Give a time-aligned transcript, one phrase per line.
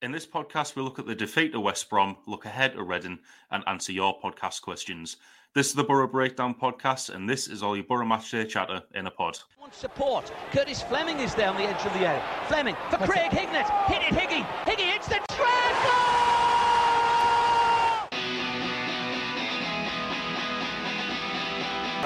[0.00, 3.18] In this podcast, we look at the defeat of West Brom, look ahead at Reading,
[3.50, 5.16] and answer your podcast questions.
[5.54, 9.08] This is the Boro Breakdown podcast, and this is all your Boro Matchday chatter in
[9.08, 9.40] a pod.
[9.72, 10.32] Support.
[10.52, 12.22] Curtis Fleming is there on the edge of the area.
[12.46, 13.68] Fleming for Craig Hignett.
[13.86, 14.46] Hit it, Higgy.
[14.70, 15.48] Higgy hits the treble!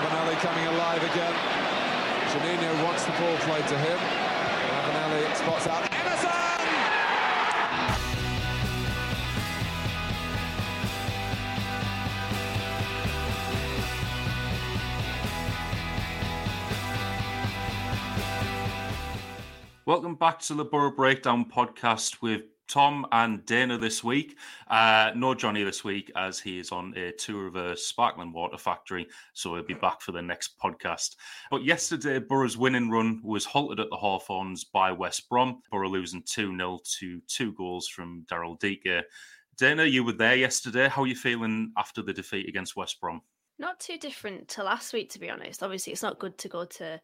[0.00, 1.34] Ravanelli coming alive again.
[2.32, 3.98] Juninho wants the ball played to him.
[3.98, 6.31] Ravanelli spots out Emerson!
[19.84, 24.38] Welcome back to the Boro Breakdown podcast with Tom and Dana this week.
[24.68, 28.56] Uh, no Johnny this week as he is on a tour of a sparkling water
[28.56, 31.16] factory, so he'll be back for the next podcast.
[31.50, 35.60] But yesterday, Boro's winning run was halted at the Hawthorns by West Brom.
[35.72, 39.04] Boro losing 2 0 to two goals from Daryl Dike.
[39.58, 40.86] Dana, you were there yesterday.
[40.86, 43.20] How are you feeling after the defeat against West Brom?
[43.58, 45.60] Not too different to last week, to be honest.
[45.60, 47.00] Obviously, it's not good to go to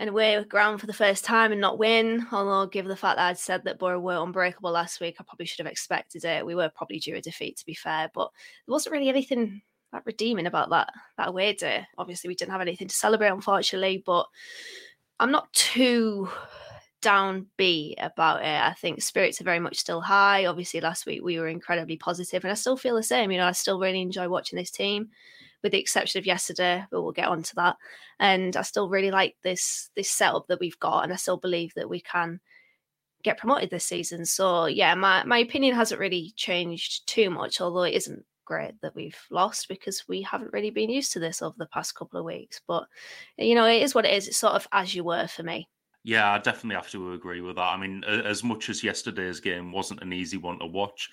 [0.00, 2.26] an away ground for the first time and not win.
[2.32, 5.44] Although, given the fact that I'd said that Boro were unbreakable last week, I probably
[5.44, 6.44] should have expected it.
[6.44, 8.30] We were probably due a defeat, to be fair, but
[8.66, 9.60] there wasn't really anything
[9.92, 11.86] that redeeming about that that away day.
[11.98, 14.26] Obviously, we didn't have anything to celebrate, unfortunately, but
[15.20, 16.30] I'm not too
[17.02, 18.46] down B about it.
[18.46, 20.46] I think spirits are very much still high.
[20.46, 23.30] Obviously, last week we were incredibly positive, and I still feel the same.
[23.30, 25.10] You know, I still really enjoy watching this team
[25.62, 27.76] with the exception of yesterday, but we'll get on to that.
[28.18, 31.72] And I still really like this this setup that we've got, and I still believe
[31.74, 32.40] that we can
[33.22, 34.24] get promoted this season.
[34.24, 38.94] So yeah, my my opinion hasn't really changed too much, although it isn't great that
[38.96, 42.26] we've lost because we haven't really been used to this over the past couple of
[42.26, 42.60] weeks.
[42.66, 42.84] But
[43.38, 44.28] you know, it is what it is.
[44.28, 45.68] It's sort of as you were for me.
[46.02, 47.62] Yeah, I definitely have to agree with that.
[47.62, 51.10] I mean, as much as yesterday's game wasn't an easy one to watch,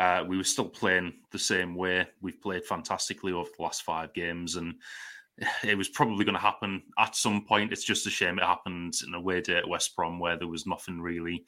[0.00, 2.06] uh, we were still playing the same way.
[2.22, 4.74] We've played fantastically over the last five games, and
[5.62, 7.70] it was probably going to happen at some point.
[7.70, 10.48] It's just a shame it happened in a way day at West Brom where there
[10.48, 11.44] was nothing really.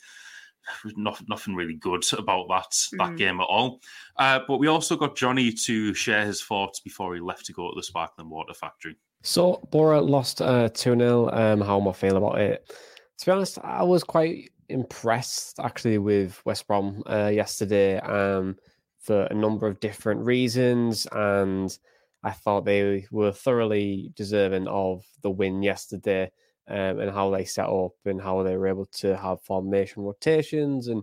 [0.95, 2.99] Not, nothing really good about that mm.
[2.99, 3.81] that game at all.
[4.17, 7.69] Uh, but we also got Johnny to share his thoughts before he left to go
[7.69, 8.97] to the Sparkling Water Factory.
[9.23, 11.31] So Boro lost uh, 2 0.
[11.33, 12.73] Um, how am I feeling about it?
[13.19, 18.57] To be honest, I was quite impressed actually with West Brom uh, yesterday um,
[18.99, 21.07] for a number of different reasons.
[21.13, 21.77] And
[22.25, 26.31] I thought they were thoroughly deserving of the win yesterday
[26.69, 30.89] um, and how they set up and how they were able to have formation rotations
[30.89, 31.03] and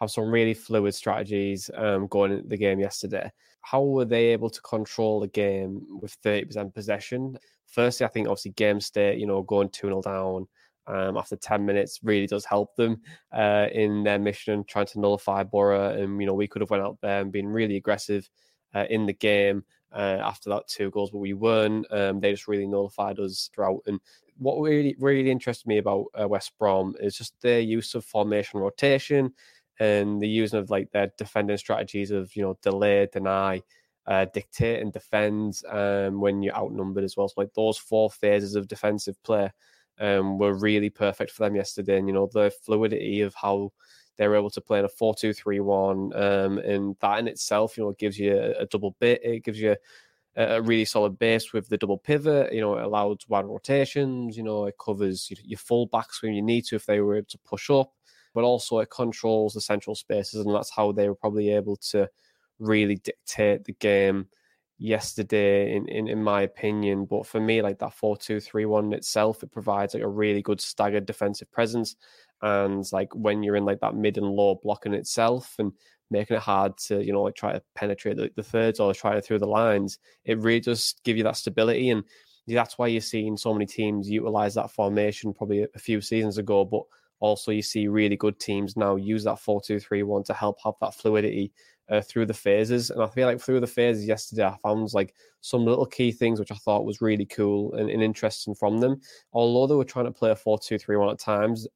[0.00, 3.30] have some really fluid strategies um, going into the game yesterday.
[3.60, 7.38] How were they able to control the game with 30% possession?
[7.66, 10.48] Firstly, I think obviously game state, you know, going 2 0 down
[10.86, 13.00] um, after 10 minutes really does help them
[13.32, 15.90] uh, in their mission trying to nullify Boro.
[15.90, 18.28] And, you know, we could have went out there and been really aggressive
[18.74, 21.86] uh, in the game uh, after that two goals, but we weren't.
[21.90, 23.80] Um, they just really nullified us throughout.
[23.86, 24.00] And
[24.38, 28.60] what really, really interested me about uh, West Brom is just their use of formation
[28.60, 29.32] rotation
[29.78, 33.62] and the using of like their defending strategies of, you know, delay, deny,
[34.06, 37.28] uh, dictate and defend um, when you're outnumbered as well.
[37.28, 39.50] So like those four phases of defensive play
[40.00, 41.98] um, were really perfect for them yesterday.
[41.98, 43.72] And, you know, the fluidity of how
[44.16, 46.12] they were able to play in a 4 2 3 1.
[46.14, 49.24] Um, and that in itself, you know, gives you a, a double bit.
[49.24, 49.76] It gives you
[50.36, 52.52] a, a, really solid base with the double pivot.
[52.52, 54.36] You know, it allows wide rotations.
[54.36, 57.16] You know, it covers your, your full backs when you need to if they were
[57.16, 57.92] able to push up.
[58.34, 60.44] But also, it controls the central spaces.
[60.44, 62.08] And that's how they were probably able to
[62.58, 64.28] really dictate the game
[64.82, 67.04] yesterday in, in, in my opinion.
[67.04, 70.42] But for me, like that 4 2 3 1 itself, it provides like a really
[70.42, 71.96] good staggered defensive presence.
[72.42, 75.72] and like when you're in like that mid and low blocking itself and
[76.10, 79.14] making it hard to you know like try to penetrate the, the thirds or try
[79.14, 82.04] to through the lines, it really does give you that stability and
[82.48, 86.64] that's why you're seeing so many teams utilize that formation probably a few seasons ago,
[86.64, 86.82] but
[87.20, 91.52] also you see really good teams now use that 4-2-3-1 to help have that fluidity
[91.92, 92.90] uh, through the phases.
[92.90, 96.40] And I feel like through the phases yesterday, I found like some little key things
[96.40, 99.00] which I thought was really cool and, and interesting from them.
[99.32, 101.68] Although they were trying to play a 4-2-3-1 at times,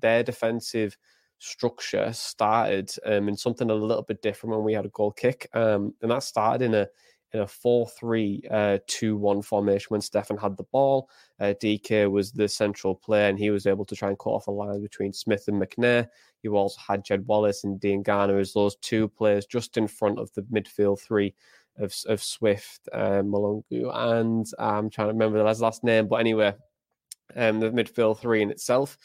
[0.00, 0.96] their defensive
[1.38, 5.48] structure started um, in something a little bit different when we had a goal kick.
[5.54, 6.88] Um, and that started in a
[7.32, 11.08] in a 4 3 uh, 2 1 formation when Steffen had the ball.
[11.38, 14.48] Uh, Dike was the central player and he was able to try and cut off
[14.48, 16.08] a line between Smith and McNair.
[16.42, 20.32] You also had Jed Wallace and Diangana as those two players just in front of
[20.34, 21.34] the midfield three
[21.78, 26.54] of, of Swift, um, Malongu, and I'm trying to remember the last name, but anyway,
[27.36, 28.98] um, the midfield three in itself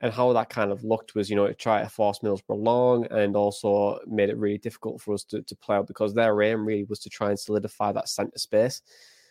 [0.00, 3.06] and how that kind of looked was, you know, it tried to force Middlesbrough long
[3.10, 6.64] and also made it really difficult for us to, to play out because their aim
[6.64, 8.82] really was to try and solidify that centre space.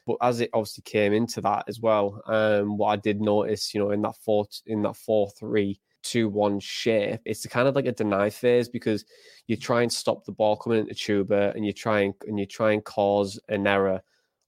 [0.06, 3.80] But as it obviously came into that as well, um, what I did notice, you
[3.80, 7.86] know, in that four in that four three two one shape, it's kind of like
[7.86, 9.06] a deny phase because
[9.48, 12.46] you try and stop the ball coming into Chuba and you try and and you
[12.46, 14.02] try and cause an error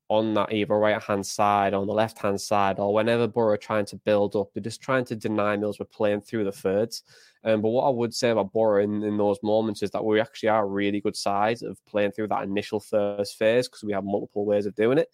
[0.10, 3.58] on that either right hand side on the left hand side, or whenever Boro are
[3.58, 7.04] trying to build up, they're just trying to deny Mills we're playing through the thirds.
[7.44, 10.20] Um, but what I would say about Boro in, in, those moments is that we
[10.20, 13.94] actually are a really good side of playing through that initial first phase because we
[13.94, 15.10] have multiple ways of doing it.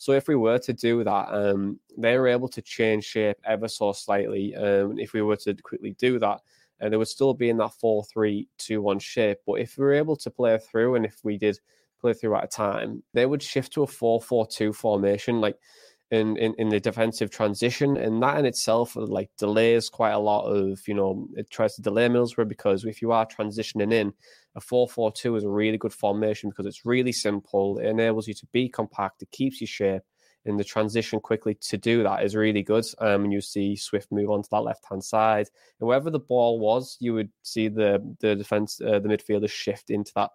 [0.00, 3.68] So if we were to do that, um, they were able to change shape ever
[3.68, 4.56] so slightly.
[4.56, 6.40] Um, if we were to quickly do that,
[6.80, 9.40] and uh, they would still be in that 4 3 2 1 shape.
[9.46, 11.60] But if we were able to play through and if we did
[12.00, 15.58] play through at a time, they would shift to a 4 4 2 formation, like
[16.10, 17.98] in, in, in the defensive transition.
[17.98, 21.82] And that in itself, like, delays quite a lot of, you know, it tries to
[21.82, 24.14] delay Middlesbrough because if you are transitioning in,
[24.56, 27.78] a 4 4 2 is a really good formation because it's really simple.
[27.78, 30.02] It enables you to be compact, it keeps you shape.
[30.46, 32.86] And the transition quickly to do that is really good.
[32.98, 35.50] Um, and you see Swift move onto that left hand side.
[35.78, 39.90] And wherever the ball was, you would see the the defense, uh, the midfielders shift
[39.90, 40.30] into that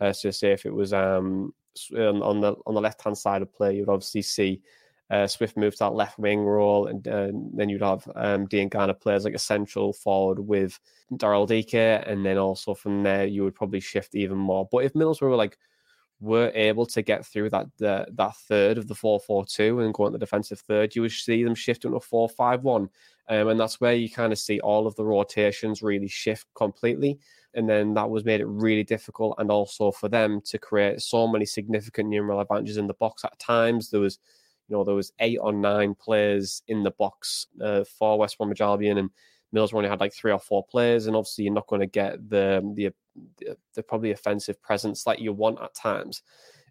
[0.00, 1.52] uh, so say if it was um,
[1.94, 4.60] on the on the left hand side of play, you'd obviously see
[5.10, 8.98] uh, Swift move to that left wing role, and, uh, then you'd have um, Diangana
[8.98, 10.78] plays like a central forward with
[11.14, 14.68] Daryl Dike, and then also from there you would probably shift even more.
[14.70, 15.58] But if Mills were like
[16.20, 20.18] were able to get through that that third of the 4-4-2 and go on the
[20.18, 22.88] defensive third, you would see them shift into a 4-5-1.
[23.28, 27.18] Um, and that's where you kind of see all of the rotations really shift completely
[27.54, 31.26] and then that was made it really difficult and also for them to create so
[31.26, 34.18] many significant numeral advantages in the box at times there was
[34.70, 38.60] you know there was eight or nine players in the box uh, for West Bromwich
[38.60, 39.10] Albion and
[39.52, 42.30] Mills only had like three or four players and obviously you're not going to get
[42.30, 42.92] the, the
[43.38, 46.22] the the probably offensive presence like you want at times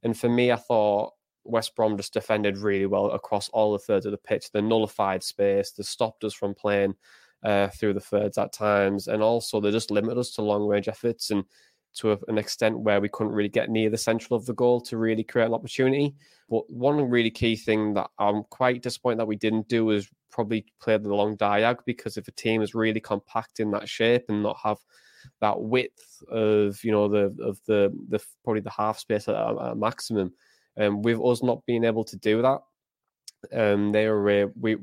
[0.04, 1.13] and for me I thought
[1.44, 4.51] West Brom just defended really well across all the thirds of the pitch.
[4.51, 5.72] They nullified space.
[5.72, 6.96] They stopped us from playing
[7.44, 10.88] uh, through the thirds at times, and also they just limited us to long range
[10.88, 11.44] efforts and
[11.95, 14.97] to an extent where we couldn't really get near the central of the goal to
[14.97, 16.15] really create an opportunity.
[16.50, 20.65] But one really key thing that I'm quite disappointed that we didn't do is probably
[20.81, 24.44] play the long diag because if a team is really compact in that shape and
[24.44, 24.77] not have
[25.41, 29.75] that width of you know the of the the probably the half space at a,
[29.75, 30.31] maximum,
[30.77, 32.62] and um, with us not being able to do that,
[33.53, 34.77] um, they were uh, we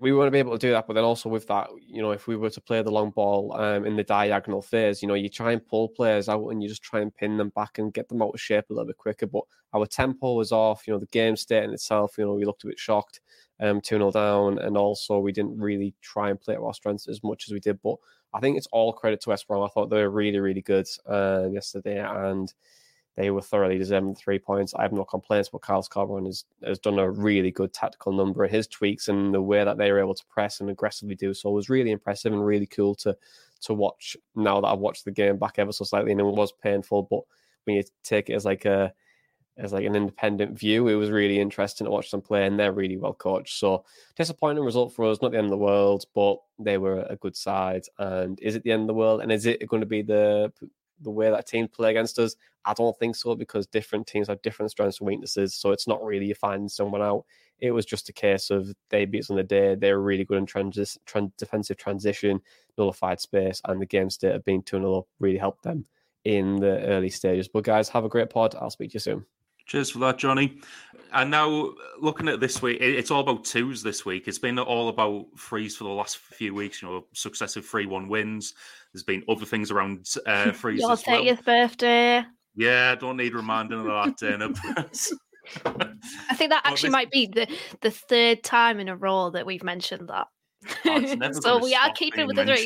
[0.00, 2.12] we want to be able to do that, but then also with that, you know,
[2.12, 5.14] if we were to play the long ball um, in the diagonal phase, you know,
[5.14, 7.94] you try and pull players out and you just try and pin them back and
[7.94, 9.26] get them out of shape a little bit quicker.
[9.26, 9.42] But
[9.72, 10.86] our tempo was off.
[10.86, 13.20] You know, the game state in itself, you know, we looked a bit shocked,
[13.60, 17.08] um, 2 0 down, and also we didn't really try and play to our strengths
[17.08, 17.80] as much as we did.
[17.82, 17.96] But
[18.32, 19.62] I think it's all credit to West Brom.
[19.62, 22.52] I thought they were really, really good uh, yesterday, and
[23.20, 24.72] they were thoroughly deserving three points.
[24.74, 28.46] I have no complaints, but Carlos Corberan has, has done a really good tactical number.
[28.46, 31.50] His tweaks and the way that they were able to press and aggressively do so
[31.50, 33.14] was really impressive and really cool to
[33.62, 34.16] to watch.
[34.34, 37.20] Now that I've watched the game back ever so slightly, and it was painful, but
[37.64, 38.94] when you take it as like a
[39.58, 42.72] as like an independent view, it was really interesting to watch them play, and they're
[42.72, 43.58] really well coached.
[43.58, 43.84] So
[44.16, 47.36] disappointing result for us, not the end of the world, but they were a good
[47.36, 47.82] side.
[47.98, 49.20] And is it the end of the world?
[49.20, 50.50] And is it going to be the
[51.00, 52.36] the way that teams play against us?
[52.64, 55.54] I don't think so because different teams have different strengths and weaknesses.
[55.54, 57.24] So it's not really you finding someone out.
[57.58, 59.74] It was just a case of they beat us on the day.
[59.74, 62.40] They were really good in transi- trans- defensive transition,
[62.78, 65.86] nullified space, and the game state of being 2 0 really helped them
[66.24, 67.48] in the early stages.
[67.48, 68.54] But guys, have a great pod.
[68.54, 69.26] I'll speak to you soon
[69.70, 70.58] Cheers for that, Johnny.
[71.12, 74.26] And now looking at this week, it's all about twos this week.
[74.26, 76.82] It's been all about threes for the last few weeks.
[76.82, 78.54] You know, successive three-one wins.
[78.92, 80.80] There's been other things around uh, threes.
[80.80, 81.68] Your thirtieth well.
[81.68, 82.24] birthday.
[82.56, 84.52] Yeah, don't need reminding of that, Dana.
[86.28, 86.92] I think that actually this...
[86.92, 87.46] might be the
[87.80, 90.26] the third time in a row that we've mentioned that.
[90.84, 92.58] Oh, so we are keeping with mentioned.
[92.58, 92.64] the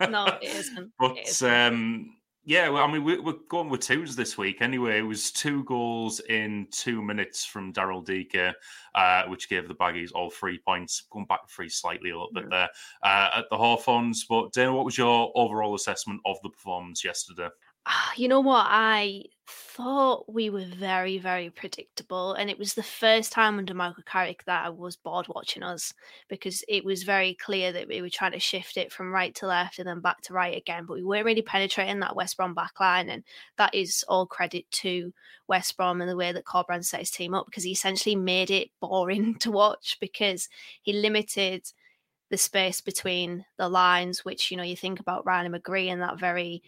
[0.00, 0.10] threes.
[0.10, 0.92] no, it isn't.
[0.98, 1.52] But it isn't.
[1.52, 2.15] um
[2.48, 4.98] yeah, well, I mean, we're, going with twos this week anyway.
[4.98, 8.54] It was two goals in two minutes from Daryl Dike,
[8.94, 11.02] uh, which gave the Baggies all three points.
[11.10, 12.68] Going back three slightly a little bit there
[13.02, 14.26] uh, at the Hawthorns.
[14.28, 17.48] But, Dana, what was your overall assessment of the performance yesterday?
[17.86, 18.66] Ah, you know what?
[18.68, 22.32] I thought we were very, very predictable.
[22.32, 25.92] And it was the first time under Michael Carrick that I was bored watching us
[26.28, 29.46] because it was very clear that we were trying to shift it from right to
[29.46, 30.84] left and then back to right again.
[30.86, 33.08] But we weren't really penetrating that West Brom back line.
[33.08, 33.22] And
[33.56, 35.12] that is all credit to
[35.46, 38.50] West Brom and the way that Corberán set his team up because he essentially made
[38.50, 40.48] it boring to watch because
[40.82, 41.64] he limited
[42.30, 46.18] the space between the lines, which, you know, you think about Riley McGree and that
[46.18, 46.62] very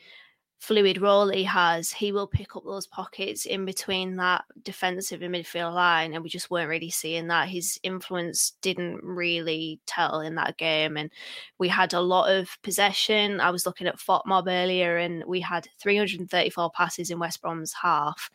[0.58, 5.34] fluid role he has, he will pick up those pockets in between that defensive and
[5.34, 6.14] midfield line.
[6.14, 7.48] And we just weren't really seeing that.
[7.48, 10.96] His influence didn't really tell in that game.
[10.96, 11.10] And
[11.58, 13.40] we had a lot of possession.
[13.40, 18.30] I was looking at FotMob earlier, and we had 334 passes in West Brom's half.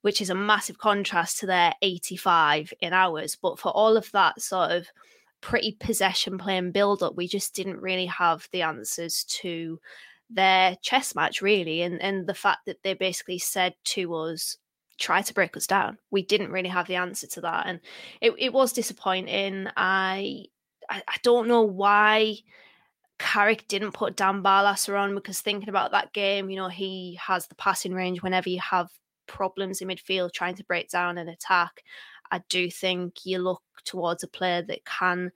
[0.00, 3.36] Which is a massive contrast to their 85 in ours.
[3.40, 4.88] But for all of that sort of
[5.42, 9.78] pretty possession playing build up, we just didn't really have the answers to
[10.34, 14.56] their chess match really and and the fact that they basically said to us
[14.98, 17.80] try to break us down we didn't really have the answer to that and
[18.20, 20.46] it, it was disappointing I,
[20.88, 22.36] I i don't know why
[23.18, 27.46] Carrick didn't put Dan Barlaser on because thinking about that game, you know, he has
[27.46, 28.90] the passing range whenever you have
[29.28, 31.84] problems in midfield trying to break down an attack.
[32.32, 35.30] I do think you look towards a player that can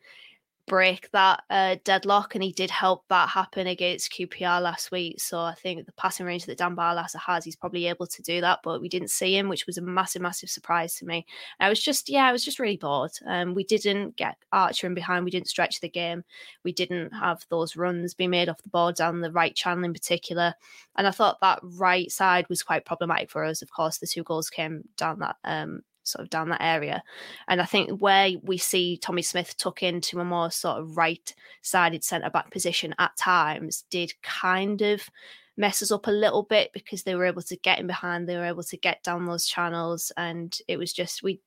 [0.66, 5.20] break that uh, deadlock, and he did help that happen against QPR last week.
[5.20, 8.40] So I think the passing range that Dan Barlaser has, he's probably able to do
[8.40, 11.26] that, but we didn't see him, which was a massive, massive surprise to me.
[11.60, 13.12] I was just, yeah, I was just really bored.
[13.26, 16.24] Um, we didn't get Archer in behind, we didn't stretch the game,
[16.64, 19.92] we didn't have those runs be made off the ball down the right channel in
[19.92, 20.54] particular.
[20.96, 23.62] And I thought that right side was quite problematic for us.
[23.62, 27.02] Of course, the two goals came down that um, sort of down that area.
[27.48, 31.34] And I think where we see Tommy Smith tuck into a more sort of right
[31.62, 35.08] sided centre back position at times did kind of
[35.56, 38.36] mess us up a little bit because they were able to get in behind, they
[38.36, 40.12] were able to get down those channels.
[40.16, 41.40] And it was just, we,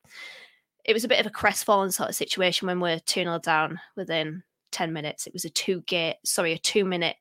[0.84, 3.80] it was a bit of a crestfallen sort of situation when we're 2 0 down
[3.96, 5.26] within 10 minutes.
[5.26, 7.16] It was a two gate, sorry, a two minute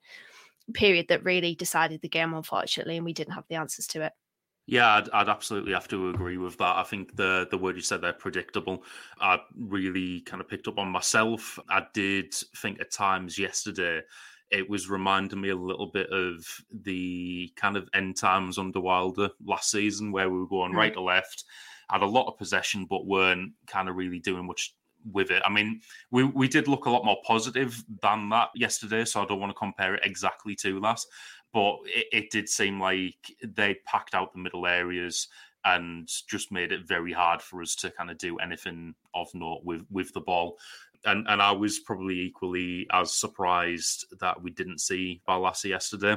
[0.73, 4.13] period that really decided the game, unfortunately, and we didn't have the answers to it.
[4.69, 6.77] Yeah, I'd, I'd, absolutely have to agree with that.
[6.77, 8.83] I think the the word you said there, predictable,
[9.19, 11.57] I really kind of picked up on myself.
[11.69, 14.01] I did think at times yesterday
[14.51, 16.45] it was reminding me a little bit of
[16.83, 20.77] the kind of end times under Wilder last season, where we were going mm-hmm.
[20.77, 21.45] right to left,
[21.89, 24.75] had a lot of possession, but weren't kind of really doing much
[25.11, 25.41] with it.
[25.45, 29.25] I mean, we, we did look a lot more positive than that yesterday, so I
[29.25, 30.99] don't want to compare it exactly to that
[31.53, 35.27] but it, it did seem like they packed out the middle areas
[35.65, 39.61] and just made it very hard for us to kind of do anything of note
[39.63, 40.57] with with the ball.
[41.05, 46.13] And and I was probably equally as surprised that we didn't see Barlaser yesterday.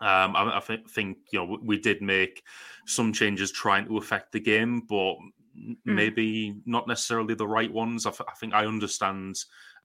[0.00, 2.42] Um, I, I th- think you know we did make
[2.86, 5.16] some changes trying to affect the game, but
[5.56, 5.76] mm.
[5.84, 8.06] maybe not necessarily the right ones.
[8.06, 9.36] I think I understand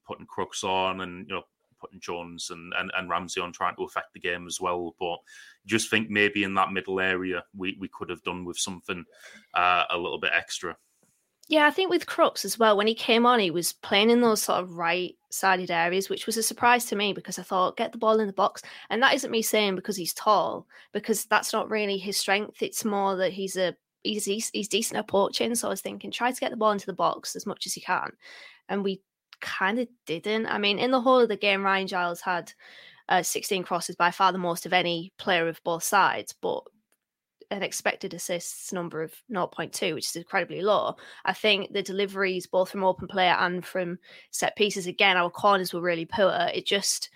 [0.05, 1.43] putting Crooks on and you know
[1.81, 4.95] putting Jones and, and, and Ramsey on trying to affect the game as well.
[4.99, 5.17] But
[5.65, 9.03] just think maybe in that middle area we, we could have done with something
[9.53, 10.77] uh, a little bit extra.
[11.47, 14.21] Yeah, I think with Crooks as well, when he came on, he was playing in
[14.21, 17.75] those sort of right sided areas, which was a surprise to me because I thought,
[17.75, 18.61] get the ball in the box.
[18.89, 22.61] And that isn't me saying because he's tall, because that's not really his strength.
[22.61, 25.53] It's more that he's a he's he's, decent at poaching.
[25.55, 27.75] So I was thinking, try to get the ball into the box as much as
[27.75, 28.11] you can.
[28.69, 29.01] And we
[29.41, 30.47] kind of didn't.
[30.47, 32.53] I mean, in the whole of the game, Ryan Giles had
[33.09, 36.63] uh, 16 crosses, by far the most of any player of both sides, but
[37.51, 40.95] an expected assists number of 0.2, which is incredibly low.
[41.25, 43.99] I think the deliveries, both from open player and from
[44.31, 46.49] set pieces, again, our corners were really poor.
[46.53, 47.09] It just,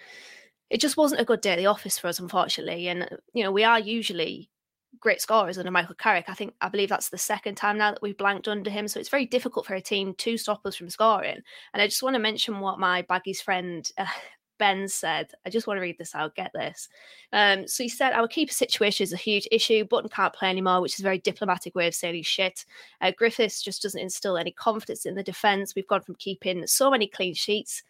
[0.69, 2.89] it just wasn't a good day at the office for us, unfortunately.
[2.89, 4.49] And you know, we are usually
[4.99, 6.25] great scorers under Michael Carrick.
[6.27, 8.87] I think I believe that's the second time now that we've blanked under him.
[8.87, 11.39] So it's very difficult for a team to stop us from scoring.
[11.73, 14.05] And I just want to mention what my Baggies friend uh,
[14.57, 16.87] Ben said, I just want to read this out, get this.
[17.33, 19.83] Um, so he said, Our keeper situation is a huge issue.
[19.83, 22.65] Button can't play anymore, which is a very diplomatic way of saying shit.
[23.01, 25.75] Uh, Griffiths just doesn't instill any confidence in the defence.
[25.75, 27.83] We've gone from keeping so many clean sheets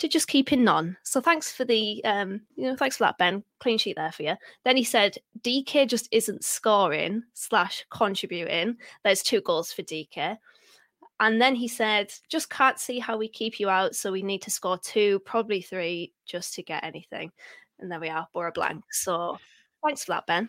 [0.00, 0.96] to just keeping none.
[1.02, 3.44] So thanks for the, um, you know, thanks for that, Ben.
[3.60, 4.34] Clean sheet there for you.
[4.64, 8.76] Then he said, DK just isn't scoring slash contributing.
[9.04, 10.36] There's two goals for DK.
[11.20, 13.94] And then he said, just can't see how we keep you out.
[13.94, 17.30] So we need to score two, probably three, just to get anything.
[17.78, 18.84] And there we are, Boro blank.
[18.90, 19.38] So
[19.84, 20.48] thanks for that, Ben.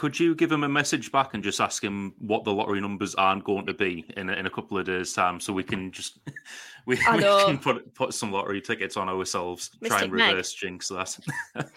[0.00, 3.14] Could you give him a message back and just ask him what the lottery numbers
[3.16, 5.92] aren't going to be in a, in a couple of days' time, so we can
[5.92, 6.20] just
[6.86, 10.70] we, we can put put some lottery tickets on ourselves, Mystic try and reverse Meg.
[10.70, 11.18] jinx that.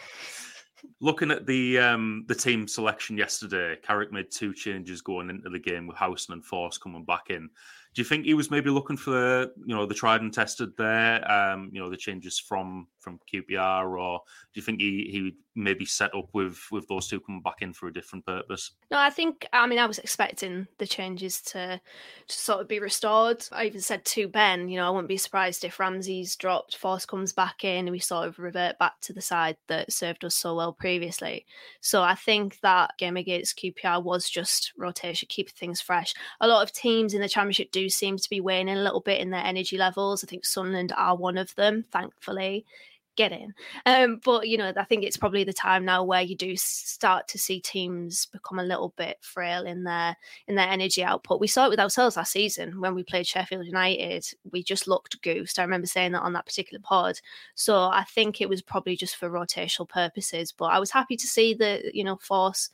[1.01, 5.59] Looking at the um, the team selection yesterday, Carrick made two changes going into the
[5.59, 7.49] game with Howson and Forss coming back in.
[7.93, 11.29] Do you think he was maybe looking for you know the tried and tested there,
[11.29, 14.21] um, you know the changes from from QPR, or
[14.53, 17.73] do you think he he maybe set up with with those two coming back in
[17.73, 18.71] for a different purpose?
[18.91, 21.79] No, I think I mean I was expecting the changes to
[22.27, 23.45] to sort of be restored.
[23.51, 27.07] I even said to Ben, you know, I wouldn't be surprised if Ramsey's dropped, Forss
[27.07, 30.35] comes back in, and we sort of revert back to the side that served us
[30.35, 31.45] so well previously.
[31.81, 36.13] So I think that game against QPR was just rotation, keep things fresh.
[36.41, 39.21] A lot of teams in the championship do seem to be waning a little bit
[39.21, 40.23] in their energy levels.
[40.23, 42.65] I think Sunderland are one of them, thankfully.
[43.15, 43.53] Get in.
[43.85, 47.27] Um, but, you know, I think it's probably the time now where you do start
[47.27, 50.17] to see teams become a little bit frail in their
[50.47, 51.39] in their energy output.
[51.39, 54.25] We saw it with ourselves last season when we played Sheffield United.
[54.51, 55.59] We just looked goosed.
[55.59, 57.19] I remember saying that on that particular pod.
[57.53, 60.51] So I think it was probably just for rotational purposes.
[60.51, 62.69] But I was happy to see the, you know, Forss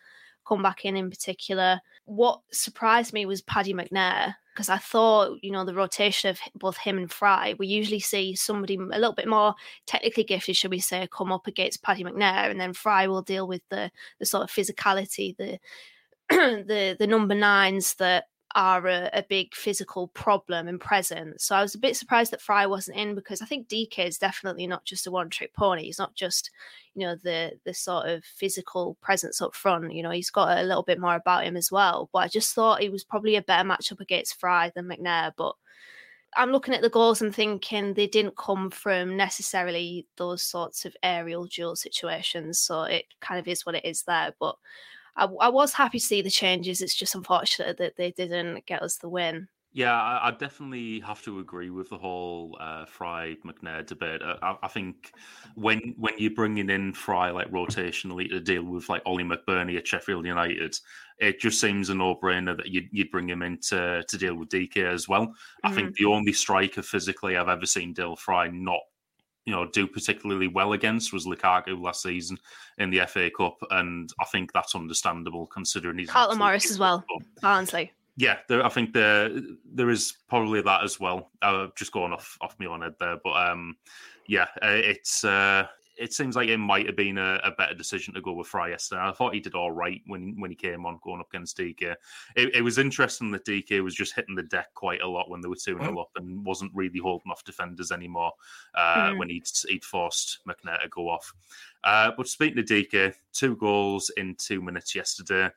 [0.47, 1.81] come back in in particular.
[2.05, 6.75] What surprised me was Paddy McNair because I thought, you know, the rotation of both
[6.75, 10.81] him and Fry, we usually see somebody a little bit more technically gifted, should we
[10.81, 13.89] say, come up against Paddy McNair, and then Fry will deal with the
[14.19, 15.59] the sort of physicality, the
[16.29, 18.25] the the number nines that
[18.55, 21.43] are a, a, big physical problem and presence.
[21.43, 24.17] So I was a bit surprised that Fry wasn't in because I think DK is
[24.17, 25.83] definitely not just a one trick pony.
[25.83, 26.49] He's not just,
[26.95, 29.93] you know, the the sort of physical presence up front.
[29.93, 32.09] You know, he's got a little bit more about him as well.
[32.11, 35.31] But I just thought he was probably a better matchup against Fry than McNair.
[35.37, 35.55] But
[36.35, 40.95] I'm looking at the goals and thinking they didn't come from necessarily those sorts of
[41.03, 42.59] aerial duel situations.
[42.59, 44.33] So it kind of is what it is there.
[44.39, 44.55] But
[45.19, 46.81] I, I was happy to see the changes.
[46.81, 49.47] It's just unfortunate that they didn't get us the win.
[49.71, 54.23] Yeah, I, I, definitely have to agree with the whole uh, Fry McNair debate.
[54.23, 55.11] Uh, I, I, think
[55.53, 59.87] when when you're bringing in Fry like rotationally to deal with like Ollie McBurnie at
[59.87, 60.75] Sheffield United,
[61.19, 64.33] it just seems a no brainer that you'd, you'd bring him in to, to deal
[64.33, 65.27] with DK as well.
[65.27, 65.67] Mm-hmm.
[65.67, 66.03] I think mm-hmm.
[66.03, 68.81] the only striker physically I've ever seen Dael Fry not
[69.49, 72.37] you know do particularly well against was Lukaku last season
[72.77, 77.03] in the FA Cup, and I think that's understandable considering he's Carlton Morris as well,
[77.41, 77.91] Barnsley.
[78.15, 79.31] Yeah, there, I think there
[79.65, 81.31] there is probably that as well.
[81.41, 83.75] Uh, just going off off my own head there, but um,
[84.27, 85.65] yeah, uh, it's uh,
[85.99, 88.69] it seems like it might have been a, a, better decision to go with Fry
[88.69, 89.01] yesterday.
[89.01, 91.95] I thought he did all right when when he came on going up against DK.
[92.35, 95.41] It, it was interesting that DK was just hitting the deck quite a lot when
[95.41, 95.99] they were 2 0 mm.
[95.99, 98.31] up and wasn't really holding off defenders anymore
[98.75, 99.17] uh, mm.
[99.17, 101.33] when he'd, he'd forced McNair to go off.
[101.83, 105.49] Uh, but speaking of DK, two goals in two minutes yesterday.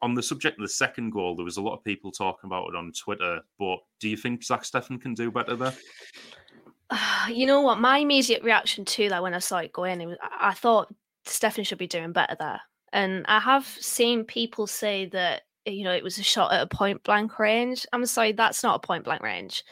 [0.00, 2.66] On the subject of the second goal, there was a lot of people talking about
[2.66, 3.40] it on Twitter.
[3.56, 5.74] But do you think Zach Steffen can do better there?
[7.28, 7.78] you know what?
[7.80, 10.92] My immediate reaction to that when I saw it go in, it was, I thought
[11.24, 12.60] Stephanie should be doing better there.
[12.92, 16.62] And I have seen people say that eh, you know it was a shot at
[16.62, 17.86] a point blank range.
[17.92, 19.62] I'm sorry, that's not a point blank range.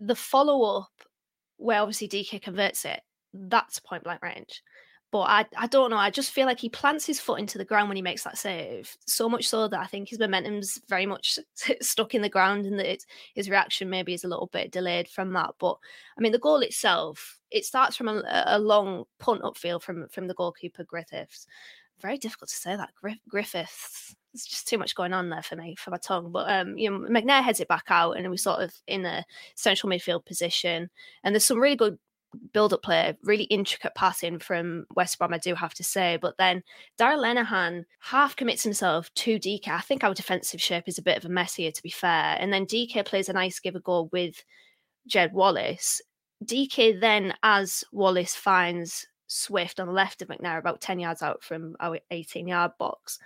[0.00, 0.90] The follow up,
[1.58, 3.00] where obviously DK converts it,
[3.32, 4.62] that's point blank range.
[5.12, 5.96] But I, I don't know.
[5.96, 8.38] I just feel like he plants his foot into the ground when he makes that
[8.38, 8.96] save.
[9.06, 11.38] So much so that I think his momentum's very much
[11.80, 15.32] stuck in the ground and that his reaction maybe is a little bit delayed from
[15.32, 15.50] that.
[15.58, 15.76] But
[16.16, 20.28] I mean, the goal itself, it starts from a, a long punt upfield from, from
[20.28, 21.46] the goalkeeper, Griffiths.
[22.00, 22.94] Very difficult to say that.
[22.94, 24.14] Griff, Griffiths.
[24.32, 26.30] It's just too much going on there for me, for my tongue.
[26.30, 29.24] But um, you know, McNair heads it back out, and we're sort of in a
[29.56, 30.88] central midfield position.
[31.24, 31.98] And there's some really good
[32.52, 36.18] build up play, really intricate passing from West Brom, I do have to say.
[36.20, 36.62] But then
[36.98, 39.68] Darragh Lenihan half commits himself to DK.
[39.68, 42.36] I think our defensive shape is a bit of a mess here, to be fair.
[42.38, 44.44] And then DK plays a nice give a goal with
[45.06, 46.00] Jed Wallace.
[46.44, 51.42] DK then, as Wallace finds Swift on the left of McNair, about 10 yards out
[51.42, 53.18] from our 18 yard box,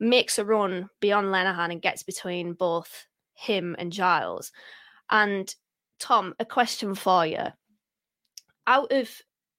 [0.00, 4.52] makes a run beyond Lenihan and gets between both him and Giles.
[5.10, 5.54] And
[5.98, 7.46] Tom, a question for you
[8.68, 9.10] out of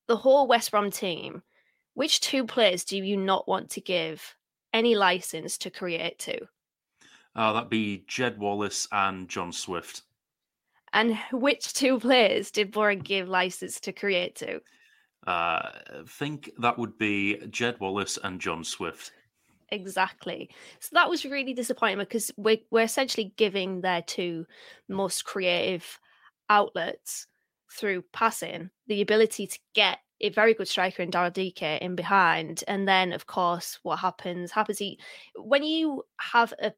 [0.08, 1.44] the whole West Brom team,
[1.96, 4.36] which two players do you not want to give
[4.74, 6.40] any license to create to?
[7.36, 10.04] Oh, that'd be Jed Wallace and John Swift.
[10.94, 14.62] And which two players did Boro give license to create to?
[15.28, 19.12] Uh, I think that would be Jed Wallace and John Swift.
[19.72, 20.50] Exactly.
[20.80, 24.46] So that was really disappointing because we're, we're essentially giving their two
[24.88, 26.00] most creative
[26.50, 27.28] outlets
[27.72, 32.64] through passing the ability to get a very good striker in Daryl Dike in behind.
[32.68, 34.80] And then, of course, what happens happens.
[34.80, 35.00] He,
[35.36, 36.74] when you have a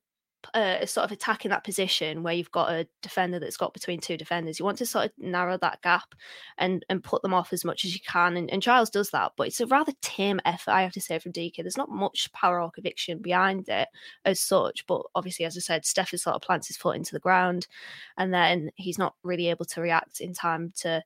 [0.54, 4.18] uh, sort of attacking that position where you've got a defender that's got between two
[4.18, 4.60] defenders.
[4.60, 6.16] You want to sort of narrow that gap
[6.58, 8.38] and and put them off as much as you can.
[8.38, 11.20] And, and Giles does that, but it's a rather tame effort, I have to say,
[11.20, 11.56] from Dike.
[11.58, 13.88] There's not much power or conviction behind it
[14.26, 14.86] as such.
[14.88, 17.68] But obviously, as I said, Steffen sort of plants his foot into the ground,
[18.18, 21.04] and then he's not really able to react in time to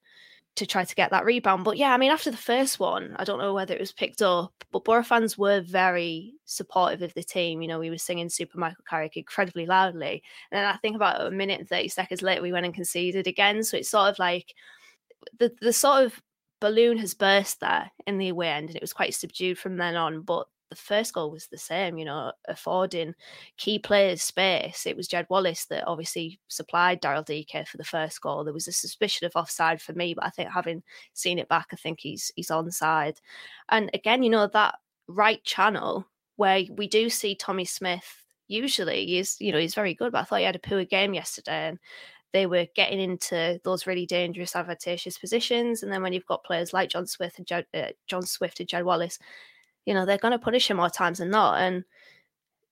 [0.56, 1.66] to try to get that rebound.
[1.66, 4.22] But yeah, I mean, after the first one, I don't know whether it was picked
[4.22, 7.62] up, but Boro fans were very supportive of the team.
[7.62, 10.24] You know, we were singing Super Michael Carrick incredibly loudly.
[10.52, 13.28] And then I think about a minute and 30 seconds later, we went and conceded
[13.28, 13.64] again.
[13.64, 14.54] So it's sort of like
[15.40, 16.22] the, the sort of
[16.62, 19.96] balloon has burst there in the away end and it was quite subdued from then
[19.96, 20.22] on.
[20.22, 23.14] But the first goal was the same, you know, affording
[23.58, 24.86] key players space.
[24.86, 28.44] It was Jed Wallace that obviously supplied Daryl Dike for the first goal.
[28.44, 31.68] There was a suspicion of offside for me, but I think having seen it back,
[31.72, 33.18] I think he's he's onside.
[33.70, 34.76] And again, you know, that
[35.08, 40.12] right channel where we do see Tommy Smith usually he's you know he's very good,
[40.12, 41.80] but I thought he had a poor game yesterday and
[42.36, 45.84] they were getting into those really dangerous, advantageous positions.
[45.84, 48.84] And then when you've got players like John Swift and uh, John Swift and Jed
[48.84, 49.18] Wallace
[49.86, 51.62] you know, they're going to punish him more times than not.
[51.62, 51.84] And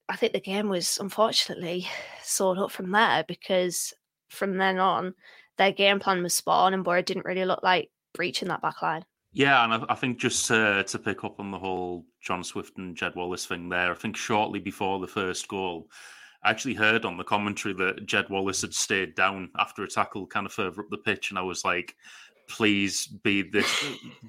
[0.08, 1.86] I think the game was unfortunately
[2.22, 3.94] sold up from there because
[4.28, 5.14] from then on,
[5.56, 8.82] their game plan was spot on and Boro didn't really look like breaching that back
[8.82, 9.04] line.
[9.32, 12.78] Yeah, and I, I think just to, to pick up on the whole John Swift
[12.78, 15.88] and Jed Wallace thing there, I think shortly before the first goal,
[16.44, 20.26] I actually heard on the commentary that Jed Wallace had stayed down after a tackle
[20.26, 21.96] kind of further up the pitch, and I was like,
[22.48, 23.84] please be this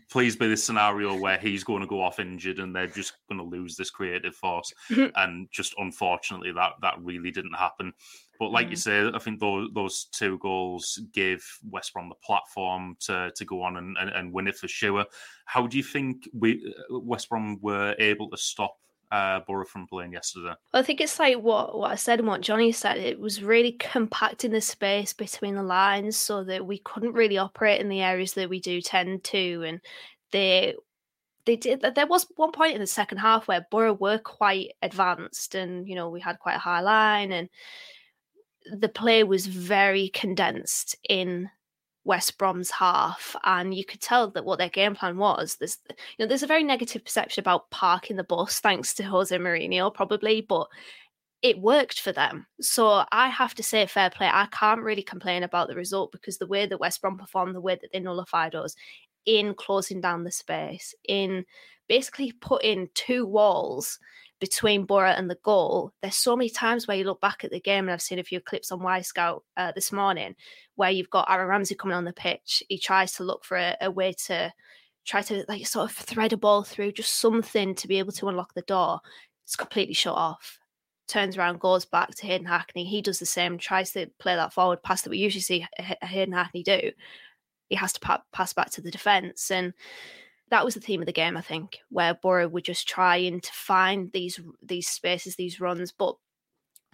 [0.09, 3.39] please be this scenario where he's going to go off injured and they're just going
[3.39, 5.07] to lose this creative force mm-hmm.
[5.15, 7.93] and just unfortunately that that really didn't happen
[8.39, 8.71] but like mm.
[8.71, 13.45] you say i think those those two goals gave west brom the platform to to
[13.45, 15.05] go on and, and, and win it for sure
[15.45, 18.77] how do you think we west brom were able to stop
[19.15, 20.53] uh, Boro from playing yesterday?
[20.73, 22.97] I think it's like what what I said and what Johnny said.
[22.97, 27.79] It was really compacting the space between the lines so that we couldn't really operate
[27.79, 29.79] in the areas that we do tend to, and
[30.31, 30.75] they
[31.45, 31.85] they did.
[31.95, 35.95] There was one point in the second half where Boro were quite advanced, and you
[35.95, 37.49] know we had quite a high line, and
[38.79, 41.49] the play was very condensed in
[42.05, 45.57] West Brom's half, and you could tell that what their game plan was.
[45.57, 49.35] There's, you know, there's a very negative perception about parking the bus, thanks to Jose
[49.35, 50.67] Mourinho, probably, but
[51.41, 52.47] it worked for them.
[52.61, 54.29] So I have to say, fair play.
[54.31, 57.61] I can't really complain about the result because the way that West Brom performed, the
[57.61, 58.75] way that they nullified us
[59.25, 61.45] in closing down the space, in
[61.87, 63.99] basically putting two walls
[64.39, 65.91] between Boro and the goal.
[66.01, 68.23] There's so many times where you look back at the game, and I've seen a
[68.23, 70.35] few clips on Wyscout uh, this morning,
[70.75, 72.63] where you've got Aaron Ramsey coming on the pitch.
[72.69, 74.53] He tries to look for a, a way to
[75.05, 78.27] try to like sort of thread a ball through, just something to be able to
[78.27, 78.99] unlock the door.
[79.45, 80.59] It's completely shut off.
[81.07, 82.83] Turns around, goes back to Hayden Hackney.
[82.83, 85.65] He does the same, tries to play that forward pass that we usually see
[86.01, 86.91] Hayden Hackney do.
[87.69, 89.51] He has to pass back to the defence.
[89.51, 89.73] And
[90.49, 93.51] that was the theme of the game, I think, where Boro were just trying to
[93.53, 95.91] find these these spaces, these runs.
[95.91, 96.15] But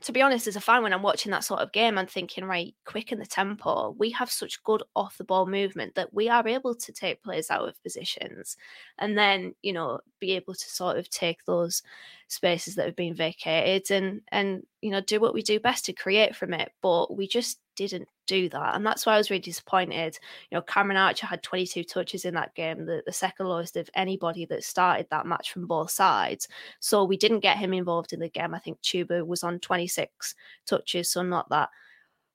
[0.02, 2.46] to be honest, as a fan, when I'm watching that sort of game, I'm thinking,
[2.46, 3.96] right, quicken the tempo.
[4.00, 7.52] We have such good off the ball movement that we are able to take players
[7.52, 8.58] out of positions
[8.98, 11.84] and then, you know, be able to sort of take those
[12.32, 15.94] spaces that have been vacated and and you know do what we do best to
[15.94, 16.72] create from it.
[16.82, 18.76] But we just didn't do that.
[18.76, 20.18] And that's why I was really disappointed.
[20.50, 23.90] You know, Cameron Archer had 22 touches in that game, the, the second lowest of
[23.96, 26.48] anybody that started that match from both sides.
[26.80, 28.54] So we didn't get him involved in the game.
[28.54, 31.70] I think Chuba was on 26 touches, so not that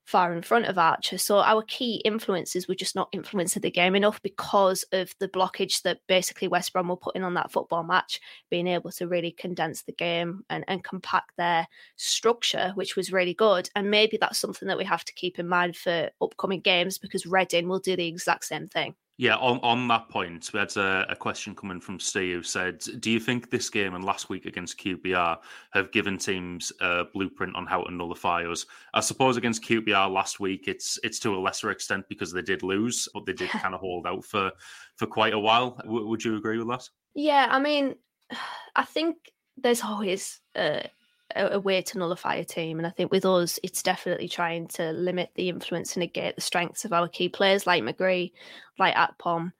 [0.06, 1.18] far in front of Archer.
[1.18, 5.82] So our key influences were just not influencing the game enough because of the blockage
[5.82, 9.82] that basically West Brom were putting on that football match, being able to really condense
[9.82, 11.66] the game and, and compact their
[11.96, 13.68] structure, which was really good.
[13.74, 17.26] And maybe that's something that we have to keep in mind for upcoming games because
[17.26, 18.94] Reading will do the exact same thing.
[19.18, 22.80] Yeah, on, on that point, we had a, a, question coming from Steve who said,
[23.00, 25.38] Do you think this game and last week against QPR
[25.70, 28.66] have given teams a blueprint on how to nullify us?
[28.92, 32.62] I suppose against QPR last week, it's it's to a lesser extent because they did
[32.62, 34.52] lose, but they did kind of hold out for,
[34.96, 35.76] for quite a while.
[35.84, 36.86] W- would you agree with that?
[37.14, 37.94] Yeah, I mean,
[38.76, 39.16] I think
[39.56, 40.82] there's always uh,
[41.36, 42.78] a, a, way to nullify a team.
[42.78, 46.40] And I think with us, it's definitely trying to limit the influence and negate the
[46.40, 48.32] strengths of our key players like McGree,
[48.78, 49.52] like Akpom,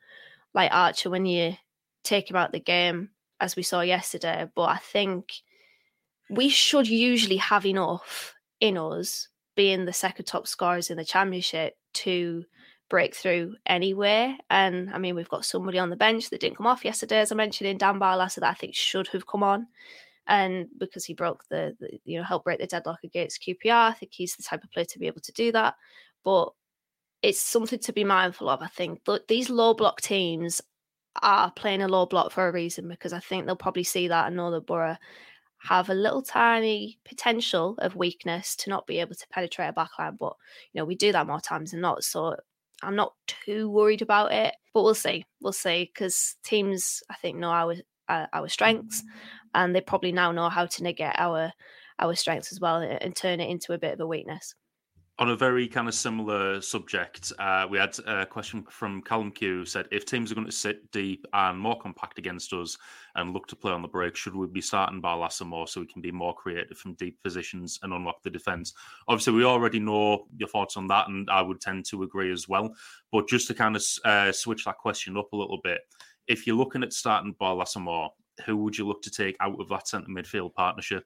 [0.55, 1.55] like Archer when you
[2.03, 3.11] take him out the game,
[3.41, 4.49] as we saw yesterday.
[4.55, 5.33] But I think
[6.31, 11.77] we should usually have enough in us, being the second top scorers in the championship,
[11.95, 12.45] to
[12.89, 14.37] break through anyway.
[14.51, 17.33] And I mean, we've got somebody on the bench that didn't come off yesterday, as
[17.33, 19.67] I mentioned in Dan Barlaser, that I think should have come on
[20.29, 23.93] and because he broke the, the you know helped break the deadlock against QPR, I
[23.93, 25.75] think he's the type of player to be able to do that.
[26.25, 26.51] But
[27.23, 28.63] it's something to be mindful of.
[28.63, 30.61] I think but these low block teams
[31.23, 34.27] are playing a low block for a reason because I think they'll probably see that
[34.27, 34.97] and know that Boro
[35.59, 40.19] have a little tiny potential of weakness to not be able to penetrate a backline.
[40.19, 40.35] But
[40.73, 42.05] you know, we do that more times than not.
[42.05, 42.37] So
[42.83, 44.55] I'm not too worried about it.
[44.75, 45.25] But we'll see.
[45.41, 47.75] We'll see because teams I think know our
[48.09, 49.03] uh, our strengths
[49.57, 51.53] and they probably now know how to negate our
[51.99, 54.55] our strengths as well and turn it into a bit of a weakness.
[55.19, 59.61] On a very kind of similar subject, uh, we had a question from Callum Q
[59.61, 62.77] who said, if teams are going to sit deep and more compact against us
[63.15, 65.87] and look to play on the break, should we be starting Barlaser more so we
[65.87, 68.75] can be more creative from deep positions and unlock the defence?
[69.09, 72.47] Obviously, we already know your thoughts on that, and I would tend to agree as
[72.47, 72.75] well.
[73.11, 75.79] But just to kind of uh, switch that question up a little bit,
[76.29, 78.11] if you're looking at starting Barlaser more,
[78.45, 81.05] who would you look to take out of that centre midfield partnership?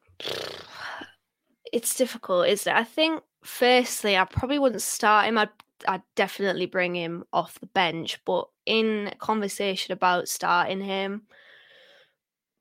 [1.72, 2.76] It's difficult, isn't it?
[2.76, 5.38] I think firstly, I probably wouldn't start him.
[5.38, 5.50] I'd
[5.88, 11.22] I'd definitely bring him off the bench, but in conversation about starting him,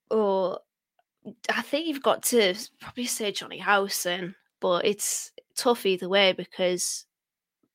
[0.09, 0.59] or
[1.53, 7.05] I think you've got to probably say Jonny Howson, but it's tough either way because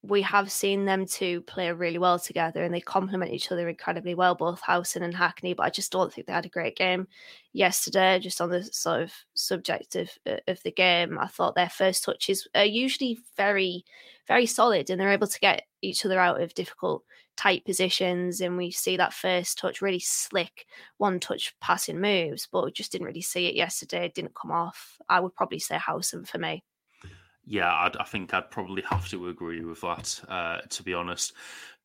[0.06, 4.14] we have seen them two play really well together and they complement each other incredibly
[4.14, 5.54] well, both Howson and Hackney.
[5.54, 7.08] But I just don't think they had a great game
[7.52, 8.18] yesterday.
[8.18, 12.04] Just on the sort of subject of, uh, of the game, I thought their first
[12.04, 13.84] touches are usually very,
[14.28, 17.02] very solid and they're able to get each other out of difficult,
[17.36, 18.42] tight positions.
[18.42, 20.66] And we see that first touch really slick,
[20.98, 24.04] one touch passing moves, but just didn't really see it yesterday.
[24.04, 24.98] It didn't come off.
[25.08, 26.62] I would probably say Howson for me.
[27.46, 31.34] Yeah, I'd, i think I'd probably have to agree with that, uh, to be honest.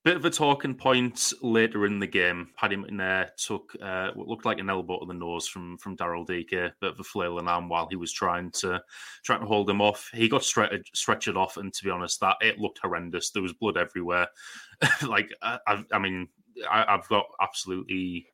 [0.05, 2.51] Bit of a talking point later in the game.
[2.55, 6.25] Paddy McNair took uh, what looked like an elbow to the nose from from Daryl
[6.25, 8.81] Dike, bit of a flailing arm while he was trying to
[9.25, 10.09] trying to hold him off.
[10.13, 13.31] He got stretched stretched off, and to be honest, that it looked horrendous.
[13.31, 14.27] There was blood everywhere.
[15.05, 16.29] like I, I, mean,
[16.71, 18.27] I, I've got absolutely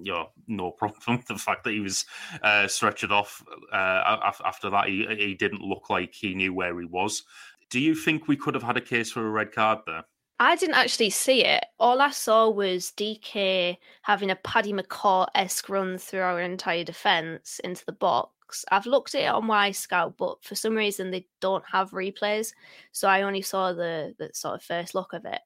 [0.00, 2.04] you know, no problem the fact that he was
[2.42, 4.88] uh, stretched off uh, after that.
[4.88, 7.24] He, he didn't look like he knew where he was.
[7.70, 10.04] Do you think we could have had a case for a red card there?
[10.40, 11.64] I didn't actually see it.
[11.80, 17.60] All I saw was DK having a Paddy McCaw esque run through our entire defence
[17.64, 18.64] into the box.
[18.70, 22.52] I've looked at it on Wyscout, but for some reason they don't have replays,
[22.92, 25.40] so I only saw the the sort of first look of it.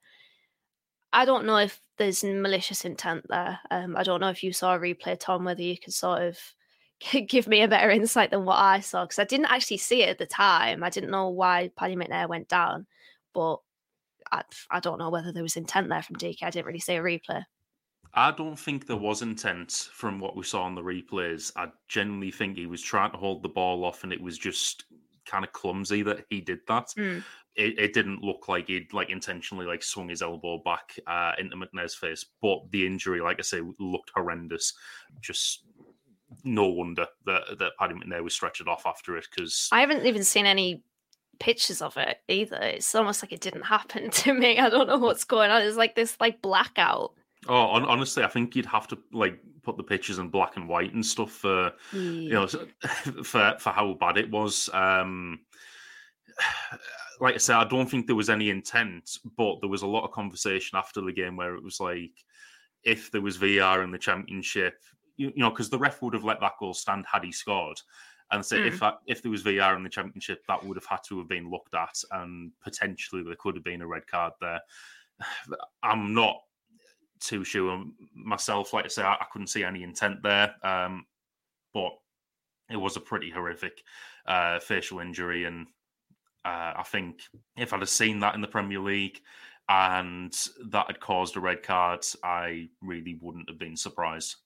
[1.13, 3.59] I don't know if there's malicious intent there.
[3.71, 6.39] Um, I don't know if you saw a replay, Tom, whether you could sort of
[7.29, 10.09] give me a better insight than what I saw because I didn't actually see it
[10.09, 10.83] at the time.
[10.83, 12.87] I didn't know why Paddy McNair went down,
[13.35, 13.59] but
[14.31, 16.39] I, I don't know whether there was intent there from Dike.
[16.43, 17.45] I didn't really see a replay.
[18.15, 21.51] I don't think there was intent from what we saw on the replays.
[21.57, 24.85] I genuinely think he was trying to hold the ball off, and it was just
[25.33, 26.89] kind of clumsy that he did that.
[26.97, 31.33] Mm it, it, didn't look like he'd like intentionally like swung his elbow back uh,
[31.39, 34.73] into McNair's face, but the injury, like I say, looked horrendous.
[35.21, 35.65] Just
[36.45, 40.25] no wonder that that Paddy McNair was stretched off after it because I haven't even
[40.25, 40.83] seen any
[41.41, 42.57] pictures of it either.
[42.57, 44.59] It's almost like it didn't happen to me.
[44.59, 45.63] I don't know what's going on.
[45.63, 47.13] It's like this like blackout.
[47.49, 50.69] Oh, on, honestly, I think you'd have to like put the pictures in black and
[50.69, 52.47] white and stuff for you know
[53.25, 54.69] for for how bad it was.
[54.73, 55.41] Um
[57.21, 60.05] like I said, I don't think there was any intent, but there was a lot
[60.05, 62.13] of conversation after the game where it was like,
[62.83, 64.75] if there was VAR in the championship,
[65.17, 67.81] you, you know, because the ref would have let that goal stand had he scored,
[68.33, 68.67] and say mm.
[68.67, 71.29] if that, if there was VAR in the championship, that would have had to have
[71.29, 74.61] been looked at, and potentially there could have been a red card there.
[75.83, 76.39] I'm not
[77.23, 78.73] too sure myself.
[78.73, 81.07] Like I say, I, I couldn't see any intent there, um,
[81.73, 81.93] but
[82.71, 83.83] it was a pretty horrific
[84.27, 85.67] uh, facial injury, and
[86.45, 87.21] uh, I think
[87.57, 89.21] if I'd have seen that in the Premier League,
[89.69, 90.37] and
[90.71, 94.37] that had caused a red card, I really wouldn't have been surprised.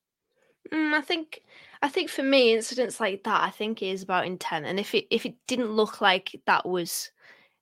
[0.72, 1.42] Mm, I think,
[1.82, 4.66] I think for me, incidents like that, I think is about intent.
[4.66, 7.10] And if it if it didn't look like that was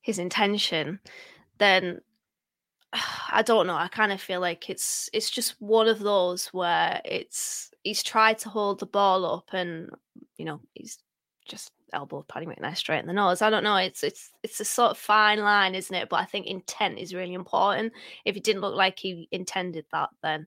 [0.03, 1.01] his intention,
[1.59, 2.01] then
[3.31, 3.75] I don't know.
[3.75, 8.39] I kind of feel like it's it's just one of those where it's he's tried
[8.39, 9.91] to hold the ball up and
[10.39, 10.99] you know he's
[11.47, 13.43] just elbowed Paddy McNair straight in the nose.
[13.43, 13.77] I don't know.
[13.77, 16.09] It's it's it's a sort of fine line, isn't it?
[16.09, 17.93] But I think intent is really important.
[18.25, 20.47] If it didn't look like he intended that, then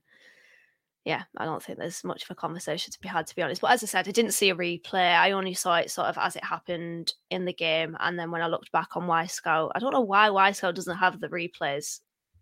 [1.04, 3.62] yeah, I don't think there's much of a conversation to be had, to be honest.
[3.62, 5.16] But as I said, I didn't see a replay.
[5.16, 7.96] I only saw it sort of as it happened in the game.
[8.00, 11.18] And then when I looked back on Wyscout, I don't know why Wyscout doesn't have
[11.18, 12.00] the replays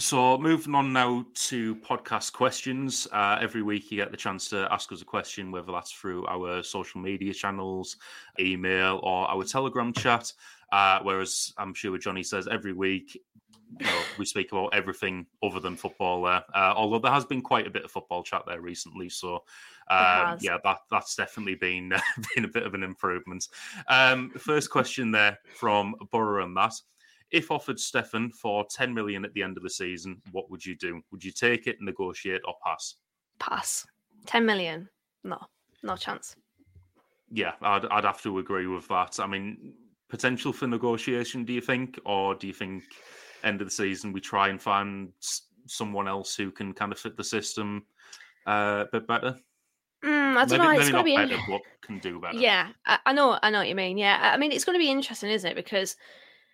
[0.00, 3.08] So moving on now to podcast questions.
[3.10, 6.24] Uh, every week you get the chance to ask us a question, whether that's through
[6.26, 7.96] our social media channels,
[8.38, 10.32] email, or our Telegram chat.
[10.70, 13.20] Uh, whereas I'm sure Johnny says every week
[13.80, 16.44] you know, we speak about everything other than football there.
[16.54, 19.42] Uh, although there has been quite a bit of football chat there recently, so
[19.90, 21.92] um, yeah, that that's definitely been
[22.34, 23.48] been a bit of an improvement.
[23.88, 26.74] Um, first question there from Borough and that.
[27.30, 30.74] If offered Steffen for 10 million at the end of the season, what would you
[30.76, 31.02] do?
[31.10, 32.96] Would you take it, negotiate, or pass?
[33.38, 33.86] Pass.
[34.26, 34.88] 10 million.
[35.24, 35.38] No,
[35.82, 36.36] no chance.
[37.30, 39.20] Yeah, I'd, I'd have to agree with that.
[39.20, 39.74] I mean,
[40.08, 41.98] potential for negotiation, do you think?
[42.06, 42.84] Or do you think
[43.44, 45.12] end of the season we try and find
[45.66, 47.84] someone else who can kind of fit the system
[48.46, 49.36] uh, a bit better?
[50.04, 50.80] Mm, I don't maybe, know.
[50.80, 51.16] It's going to be.
[51.16, 52.38] better, but can do better.
[52.38, 53.38] Yeah, I, I know.
[53.42, 53.98] I know what you mean.
[53.98, 55.54] Yeah, I mean, it's going to be interesting, isn't it?
[55.54, 55.96] Because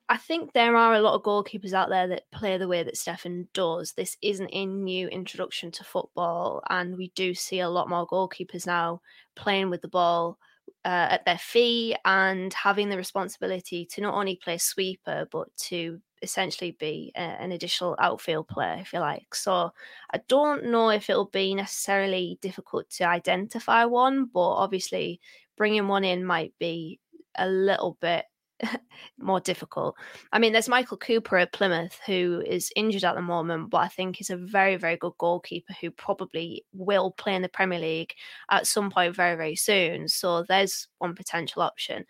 [0.08, 2.94] I think there are a lot of goalkeepers out there that play the way that
[2.96, 3.92] Steffen does.
[3.92, 8.66] This isn't a new introduction to football, and we do see a lot more goalkeepers
[8.66, 9.00] now
[9.34, 10.38] playing with the ball
[10.84, 16.00] uh, at their feet and having the responsibility to not only play sweeper but to
[16.22, 19.34] essentially be a, an additional outfield player, if you like.
[19.34, 19.70] So
[20.12, 25.20] I don't know if it'll be necessarily difficult to identify one, but obviously
[25.56, 27.00] bringing one in might be
[27.36, 28.26] a little bit
[29.18, 29.96] more difficult.
[30.32, 33.88] I mean, there's Michael Cooper at Plymouth who is injured at the moment, but I
[33.88, 38.14] think he's a very, very good goalkeeper who probably will play in the Premier League
[38.50, 40.08] at some point very, very soon.
[40.08, 42.04] So there's one potential option.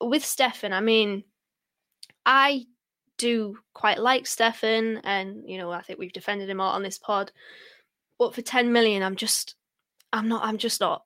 [0.00, 1.24] With Steffen, I mean,
[2.26, 2.66] I
[3.18, 7.30] do quite like Steffen, and you know, I think we've defended him on this pod.
[8.18, 9.56] But for 10 million, I'm just,
[10.12, 11.04] I'm not, I'm just not,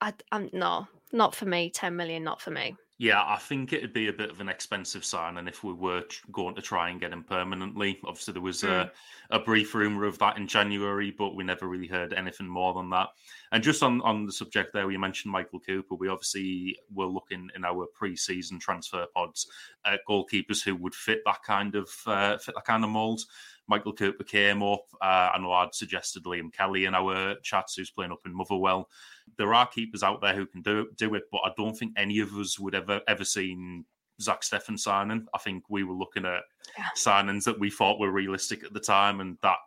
[0.00, 1.70] I, I'm no, not for me.
[1.70, 2.76] 10 million, not for me.
[2.98, 6.04] Yeah, I think it'd be a bit of an expensive sign, and if we were
[6.32, 8.70] going to try and get him permanently, obviously there was mm.
[8.70, 8.90] a,
[9.28, 12.88] a brief rumor of that in January, but we never really heard anything more than
[12.90, 13.08] that.
[13.52, 15.94] And just on on the subject there, we mentioned Michael Cooper.
[15.94, 19.46] We obviously were looking in our pre-season transfer pods
[19.84, 23.20] at goalkeepers who would fit that kind of uh, fit that kind of mold.
[23.68, 24.84] Michael Cooper came up.
[25.02, 28.88] Uh, I know I'd suggested Liam Kelly in our chats, who's playing up in Motherwell.
[29.38, 32.20] There are keepers out there who can do do it, but I don't think any
[32.20, 33.84] of us would ever ever seen
[34.20, 35.26] Zach Steffen signing.
[35.34, 36.42] I think we were looking at
[36.78, 36.84] yeah.
[36.96, 39.58] signings that we thought were realistic at the time, and that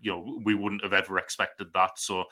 [0.00, 1.98] you know we wouldn't have ever expected that.
[1.98, 2.24] So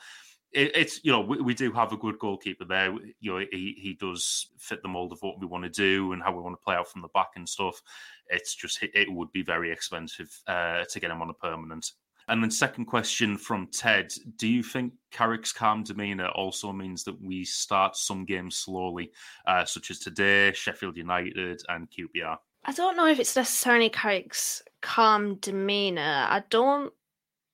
[0.53, 2.93] it, it's you know we, we, do have a good goalkeeper there.
[3.19, 6.21] You know he he does fit the mold of what we want to do and
[6.21, 7.81] how we want to play out from the back and stuff.
[8.27, 11.91] It's just it would be very expensive uh, to get him on a permanent.
[12.27, 17.21] And then second question from Ted: Do you think Carrick's calm demeanour also means that
[17.21, 19.11] we start some games slowly,
[19.45, 22.37] uh, such as today, Sheffield United and QPR?
[22.65, 26.01] I don't know if it's necessarily Carrick's calm demeanour.
[26.29, 26.93] I don't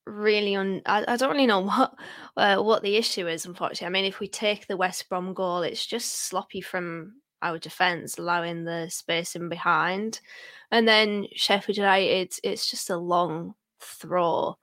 [0.09, 1.93] really un- I, I don't really know what
[2.37, 5.61] uh, what the issue is unfortunately i mean if we take the west brom goal
[5.61, 10.19] it's just sloppy from our defense allowing the space in behind
[10.71, 14.57] and then sheffield united it's just a long throw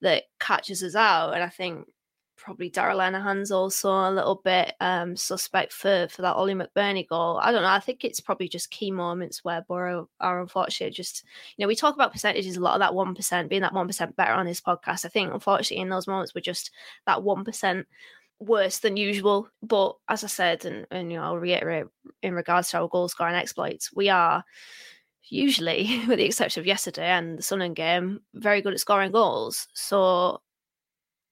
[0.00, 1.86] that catches us out and i think
[2.38, 7.38] probably Darragh Lenihan's also a little bit um, suspect for for that Oli McBurnie goal.
[7.42, 7.68] I don't know.
[7.68, 10.94] I think it's probably just key moments where Boro are unfortunate.
[10.94, 11.24] Just
[11.56, 13.86] you know, we talk about percentages a lot of that one percent being that one
[13.86, 15.04] percent better on this podcast.
[15.04, 16.70] I think unfortunately in those moments we're just
[17.06, 17.86] that one percent
[18.38, 19.48] worse than usual.
[19.62, 21.86] But as I said, and, and you know, I'll reiterate
[22.22, 24.44] in regards to our goal scoring exploits, we are
[25.30, 29.68] usually, with the exception of yesterday and the Sunderland game, very good at scoring goals.
[29.74, 30.40] So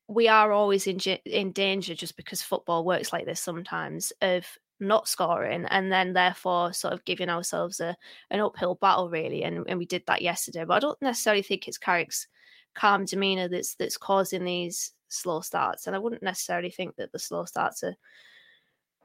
[0.09, 4.47] we are always in in danger just because football works like this sometimes of
[4.79, 7.97] not scoring and then therefore sort of giving ourselves a
[8.31, 11.67] an uphill battle really and, and we did that yesterday but I don't necessarily think
[11.67, 12.29] it's Carrick's
[12.75, 17.19] calm demeanor that's that's causing these slow starts and I wouldn't necessarily think that the
[17.19, 17.97] slow starts are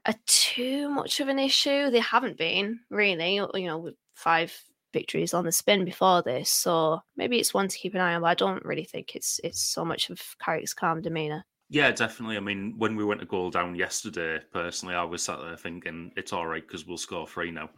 [0.05, 4.53] are too much of an issue they haven't been really you know five
[4.93, 8.21] victories on the spin before this, so maybe it's one to keep an eye on.
[8.21, 11.45] But I don't really think it's it's so much of Carrick's calm demeanour.
[11.69, 12.35] Yeah, definitely.
[12.35, 16.11] I mean, when we went to goal down yesterday, personally, I was sat there thinking
[16.17, 17.69] it's all right because we'll score three now.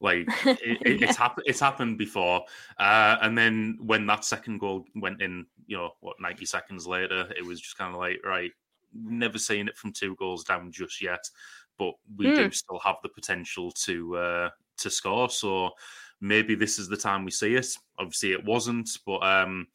[0.00, 1.08] Like it, it, yeah.
[1.08, 1.44] it's happened.
[1.46, 2.44] It's happened before,
[2.78, 7.28] uh, and then when that second goal went in, you know, what ninety seconds later,
[7.36, 8.50] it was just kind of like, right,
[8.94, 11.24] never seen it from two goals down just yet,
[11.78, 12.36] but we mm.
[12.36, 15.30] do still have the potential to uh, to score.
[15.30, 15.70] So
[16.22, 17.66] maybe this is the time we see it.
[17.98, 19.66] Obviously, it wasn't, but um,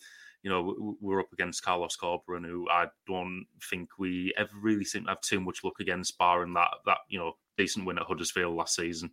[0.41, 5.03] you know, we're up against Carlos Corberán, who I don't think we ever really seem
[5.03, 8.55] to have too much luck against, barring that that you know decent win at Huddersfield
[8.55, 9.11] last season.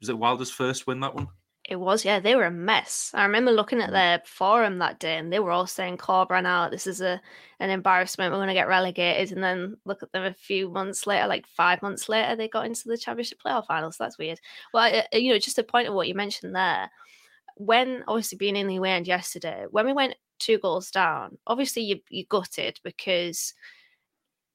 [0.00, 1.28] Was it Wilder's first win that one?
[1.68, 2.20] It was, yeah.
[2.20, 3.10] They were a mess.
[3.12, 3.92] I remember looking at mm.
[3.92, 6.70] their forum that day, and they were all saying Corberán out.
[6.70, 7.20] This is a
[7.58, 8.30] an embarrassment.
[8.30, 9.32] We're going to get relegated.
[9.32, 12.66] And then look at them a few months later, like five months later, they got
[12.66, 13.96] into the championship playoff finals.
[13.98, 14.38] That's weird.
[14.72, 16.90] Well, you know, just a point of what you mentioned there.
[17.56, 21.82] When obviously being in the away end yesterday, when we went two goals down, obviously
[21.82, 23.54] you you gutted because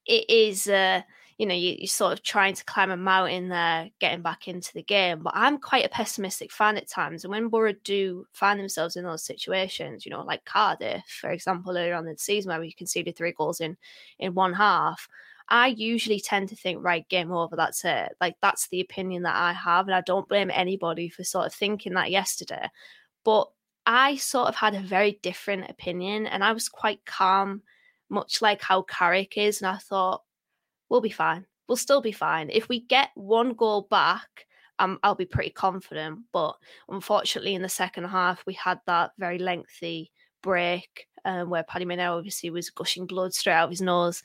[0.05, 0.67] it is.
[0.67, 1.01] Uh,
[1.41, 4.71] you know, you, are sort of trying to climb a mountain there, getting back into
[4.75, 5.23] the game.
[5.23, 7.23] But I'm quite a pessimistic fan at times.
[7.23, 11.75] And when Boro do find themselves in those situations, you know, like Cardiff, for example,
[11.75, 13.75] earlier on in the season where we conceded three goals in
[14.19, 15.07] in one half,
[15.49, 18.15] I usually tend to think, right, game over, that's it.
[18.21, 19.87] Like that's the opinion that I have.
[19.87, 22.69] And I don't blame anybody for sort of thinking that yesterday.
[23.25, 23.49] But
[23.87, 27.63] I sort of had a very different opinion and I was quite calm,
[28.09, 29.59] much like how Carrick is.
[29.59, 30.21] And I thought,
[30.91, 31.45] we'll be fine.
[31.67, 32.49] We'll still be fine.
[32.51, 34.45] If we get one goal back,
[34.77, 36.19] um, I'll be pretty confident.
[36.33, 36.57] But
[36.89, 40.11] unfortunately, in the second half, we had that very lengthy
[40.43, 44.21] break um, where Paddy McNair obviously was gushing blood straight out of his nose,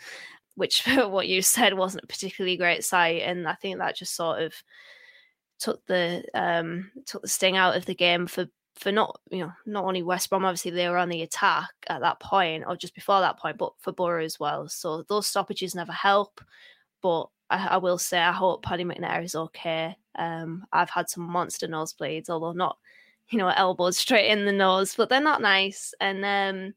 [0.56, 3.22] which, for what you said, wasn't a particularly great sight.
[3.22, 4.52] And I think that just sort of
[5.60, 8.46] took the um, took the sting out of the game for
[8.76, 12.02] for not you know not only West Brom obviously they were on the attack at
[12.02, 14.68] that point or just before that point, but for Boro as well.
[14.68, 16.40] So those stoppages never help.
[17.02, 19.96] But I, I will say I hope Paddy McNair is okay.
[20.16, 22.78] Um, I've had some monster nosebleeds, although not
[23.30, 25.94] you know elbows straight in the nose, but they're not nice.
[26.00, 26.74] And um,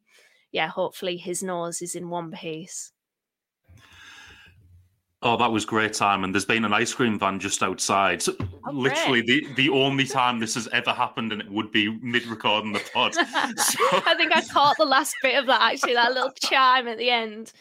[0.52, 2.92] yeah, hopefully his nose is in one piece.
[5.22, 6.24] Oh, that was great time.
[6.24, 8.22] And there's been an ice cream van just outside.
[8.22, 8.36] So
[8.70, 12.26] oh, literally the, the only time this has ever happened, and it would be mid
[12.28, 13.14] recording the pod.
[13.14, 13.24] So...
[14.06, 17.10] I think I caught the last bit of that actually, that little chime at the
[17.10, 17.52] end.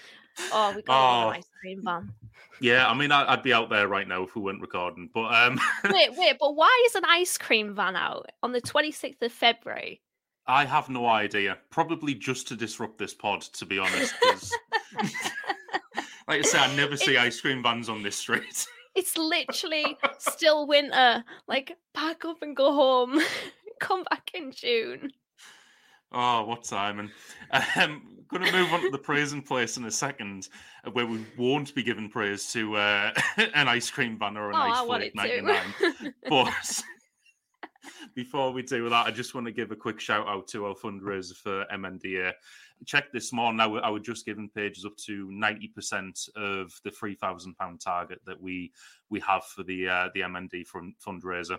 [0.52, 1.30] Oh, we got oh.
[1.30, 2.12] an ice cream van.
[2.60, 5.08] Yeah, I mean, I'd be out there right now if we weren't recording.
[5.12, 5.60] But um...
[5.84, 10.00] wait, wait, but why is an ice cream van out on the 26th of February?
[10.46, 11.58] I have no idea.
[11.70, 14.14] Probably just to disrupt this pod, to be honest.
[16.26, 18.66] like I say, I never see ice cream vans on this street.
[18.98, 21.22] It's literally still winter.
[21.46, 23.20] Like, pack up and go home.
[23.80, 25.12] Come back in June.
[26.10, 27.12] Oh, what Simon?
[27.52, 30.48] Um, going to move on to the praise and place in a second,
[30.84, 33.12] uh, where we won't be giving praise to uh,
[33.54, 36.14] an ice cream van or an oh, nice flake 99.
[36.28, 36.82] but
[38.16, 40.74] before we do that, I just want to give a quick shout out to our
[40.74, 42.32] fundraiser for MNDA.
[42.86, 48.20] Check this morning, I was just giving pages up to 90% of the £3,000 target
[48.26, 48.72] that we
[49.10, 51.58] we have for the uh, the MND fund, fundraiser.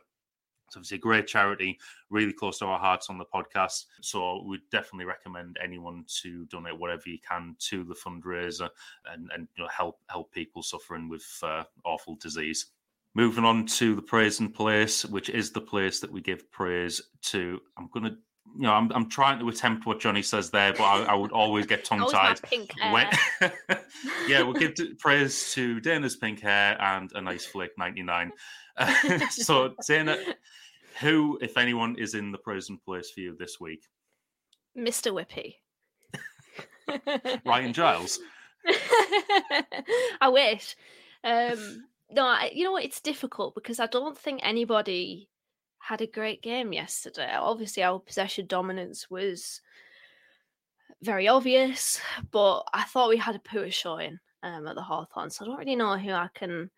[0.69, 1.79] It's obviously a great charity,
[2.11, 3.85] really close to our hearts on the podcast.
[4.01, 8.69] So we definitely recommend anyone to donate whatever you can to the fundraiser
[9.11, 12.67] and, and you know, help help people suffering with uh, awful disease.
[13.15, 17.01] Moving on to the praise and place, which is the place that we give praise
[17.23, 17.59] to.
[17.75, 18.17] I'm gonna
[18.55, 21.31] you know, I'm, I'm trying to attempt what Johnny says there, but I, I would
[21.31, 22.39] always get tongue tied.
[24.27, 28.31] yeah, we'll give praise to Dana's pink hair and a nice flick 99.
[29.29, 30.17] so, Dana,
[30.99, 33.83] who, if anyone, is in the present place for you this week?
[34.77, 35.11] Mr.
[35.13, 35.55] Whippy.
[37.45, 38.19] Ryan Giles.
[40.21, 40.75] I wish.
[41.23, 42.83] Um, no, I, you know what?
[42.83, 45.29] It's difficult because I don't think anybody
[45.79, 47.31] had a great game yesterday.
[47.33, 49.61] Obviously, our possession dominance was
[51.01, 51.99] very obvious,
[52.31, 55.57] but I thought we had a poor showing um, at the Hawthorn, so I don't
[55.57, 56.69] really know who I can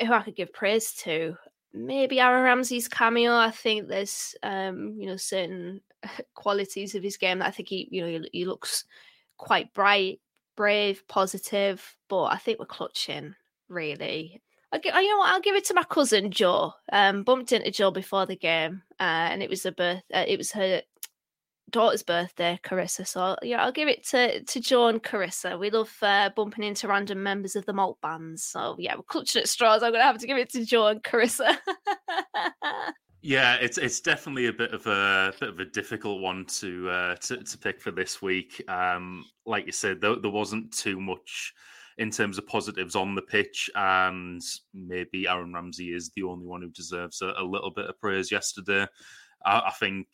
[0.00, 1.36] who I could give praise to.
[1.74, 3.34] Maybe Aaron Ramsey's cameo.
[3.34, 5.80] I think there's um, you know certain
[6.34, 8.84] qualities of his game that I think he you know he, he looks
[9.36, 10.20] quite bright,
[10.56, 13.34] brave, positive, but I think we're clutching
[13.68, 14.40] really.
[14.72, 15.28] I'll give, you know what?
[15.28, 16.72] I'll give it to my cousin Joe.
[16.90, 20.02] Um, bumped into Joe before the game, uh, and it was a birth.
[20.12, 20.82] Uh, it was her
[21.70, 23.06] daughter's birthday, Carissa.
[23.06, 25.58] So yeah, I'll give it to to Joe and Carissa.
[25.58, 28.44] We love uh, bumping into random members of the malt bands.
[28.44, 29.82] So yeah, we're clutching at straws.
[29.82, 31.58] I'm gonna have to give it to Joe and Carissa.
[33.22, 37.16] yeah, it's it's definitely a bit of a bit of a difficult one to uh,
[37.16, 38.62] to, to pick for this week.
[38.70, 41.52] Um, like you said, there, there wasn't too much
[41.98, 44.42] in terms of positives on the pitch, and
[44.74, 48.30] maybe Aaron Ramsey is the only one who deserves a, a little bit of praise
[48.30, 48.86] yesterday.
[49.44, 50.06] I, I think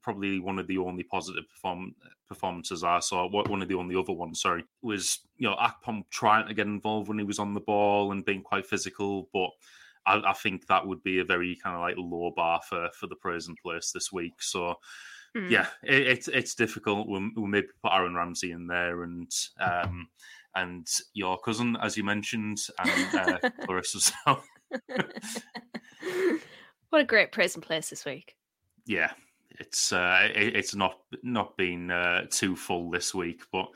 [0.00, 1.94] probably one of the only positive perform-
[2.28, 3.28] performances I saw.
[3.28, 7.08] One of the only other ones, sorry, was you know Akpom trying to get involved
[7.08, 9.50] when he was on the ball and being quite physical, but.
[10.04, 13.06] I, I think that would be a very kind of like low bar for for
[13.06, 14.42] the praise and place this week.
[14.42, 14.74] So,
[15.36, 15.50] Mm.
[15.50, 17.08] Yeah, it, it's it's difficult.
[17.08, 20.08] We'll, we'll, maybe put Aaron Ramsey in there and um,
[20.54, 24.12] and your cousin, as you mentioned, and uh, Clarissa.
[26.90, 28.36] what a great present place this week.
[28.84, 29.12] Yeah,
[29.58, 33.68] it's uh, it, it's not not been uh, too full this week, but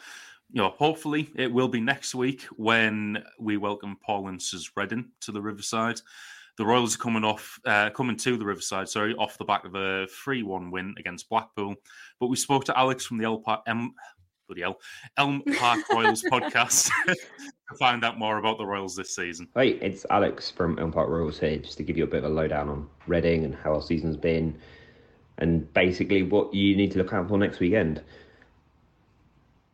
[0.52, 5.32] you know, hopefully it will be next week when we welcome Paul Ince's Reading to
[5.32, 6.00] the Riverside
[6.56, 9.74] the Royals are coming off, uh, coming to the Riverside, sorry, off the back of
[9.74, 11.74] a 3 1 win against Blackpool.
[12.18, 13.92] But we spoke to Alex from the El Park, M,
[14.46, 14.78] bloody hell,
[15.18, 19.48] Elm Park Royals podcast to find out more about the Royals this season.
[19.54, 22.30] Hey, it's Alex from Elm Park Royals here, just to give you a bit of
[22.30, 24.56] a lowdown on Reading and how our season's been,
[25.38, 28.02] and basically what you need to look out for next weekend.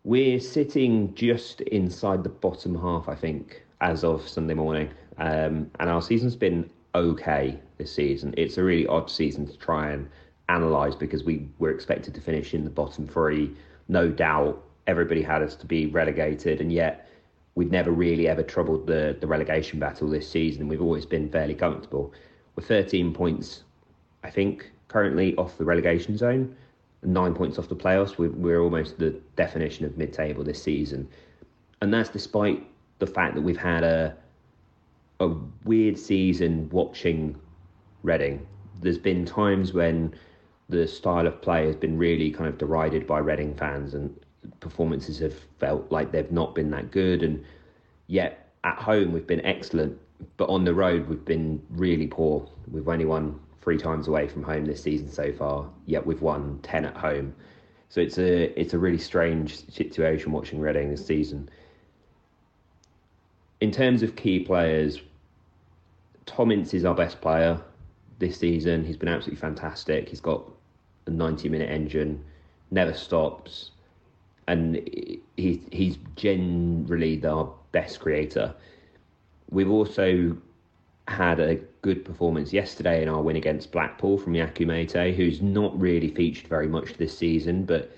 [0.04, 4.88] We're sitting just inside the bottom half, I think, as of Sunday morning.
[5.18, 8.32] Um, and our season's been okay this season.
[8.38, 10.08] It's a really odd season to try and
[10.48, 13.54] analyse because we were expected to finish in the bottom three.
[13.88, 17.08] No doubt everybody had us to be relegated, and yet
[17.54, 20.68] we've never really ever troubled the, the relegation battle this season.
[20.68, 22.12] We've always been fairly comfortable.
[22.56, 23.64] We're 13 points,
[24.22, 26.54] I think, currently off the relegation zone,
[27.02, 28.18] nine points off the playoffs.
[28.18, 31.08] We're, we're almost the definition of mid table this season.
[31.80, 32.64] And that's despite
[33.02, 34.16] the fact that we've had a
[35.18, 35.28] a
[35.64, 37.36] weird season watching
[38.04, 38.46] Reading.
[38.80, 40.14] There's been times when
[40.68, 44.14] the style of play has been really kind of derided by Reading fans, and
[44.60, 47.24] performances have felt like they've not been that good.
[47.24, 47.44] And
[48.06, 49.98] yet at home we've been excellent,
[50.36, 52.48] but on the road we've been really poor.
[52.70, 56.60] We've only won three times away from home this season so far, yet we've won
[56.62, 57.34] ten at home.
[57.88, 61.48] So it's a it's a really strange situation watching Reading this season.
[63.62, 65.00] In terms of key players,
[66.26, 67.60] Tom Ince is our best player
[68.18, 68.84] this season.
[68.84, 70.08] He's been absolutely fantastic.
[70.08, 70.42] He's got
[71.06, 72.24] a 90 minute engine,
[72.72, 73.70] never stops.
[74.48, 74.74] And
[75.36, 78.52] he, he's generally our best creator.
[79.48, 80.36] We've also
[81.06, 85.80] had a good performance yesterday in our win against Blackpool from Yakou Meite, who's not
[85.80, 87.96] really featured very much this season, but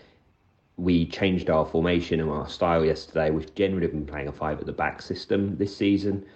[0.77, 3.31] we changed our formation and our style yesterday.
[3.31, 6.27] We've generally been playing a five at the back system this season.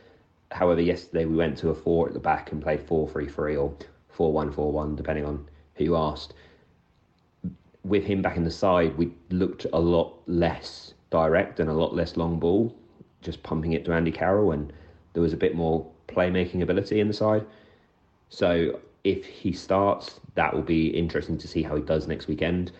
[0.51, 3.57] However, yesterday we went to a four at the back and played 4 3 3
[3.57, 3.75] or
[4.09, 6.35] 4 1 4 1, depending on who you asked.
[7.85, 11.95] With him back in the side, we looked a lot less direct and a lot
[11.95, 12.75] less long ball,
[13.23, 14.73] just pumping it to Andy Carroll, and
[15.13, 17.45] there was a bit more playmaking ability in the side.
[18.29, 22.73] So if he starts, that will be interesting to see how he does next weekend.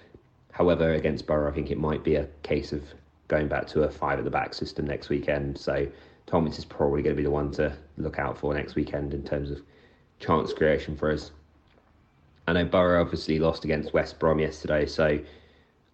[0.59, 2.83] However, against Boro, I think it might be a case of
[3.29, 5.57] going back to a five at the back system next weekend.
[5.57, 5.87] So
[6.27, 9.15] Tom Ince is probably going to be the one to look out for next weekend
[9.15, 9.63] in terms of
[10.19, 11.31] chance creation for us.
[12.49, 15.21] I know Boro obviously lost against West Brom yesterday, so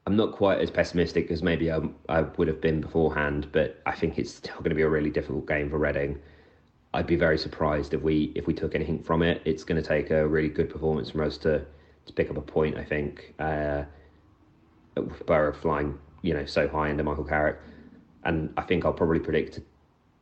[0.06, 3.92] I'm not quite as pessimistic as maybe I, I would have been beforehand, but I
[3.92, 6.18] think it's still going to be a really difficult game for Reading.
[6.94, 9.42] I'd be very surprised if we if we took anything from it.
[9.44, 11.66] It's going to take a really good performance from us to
[12.06, 12.78] to pick up a point.
[12.78, 13.34] I think.
[13.38, 13.82] Uh,
[14.94, 17.58] Boro flying, you know, so high into Michael Carrick.
[18.24, 19.62] And I think I'll probably predict a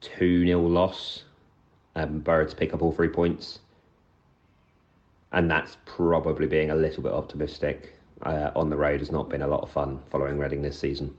[0.01, 1.25] 2 0 loss.
[1.95, 3.61] Um, Boro to pick up all three points.
[5.33, 7.95] And that's probably being a little bit optimistic.
[8.23, 11.17] Uh, on the road has not been a lot of fun following Reading this season.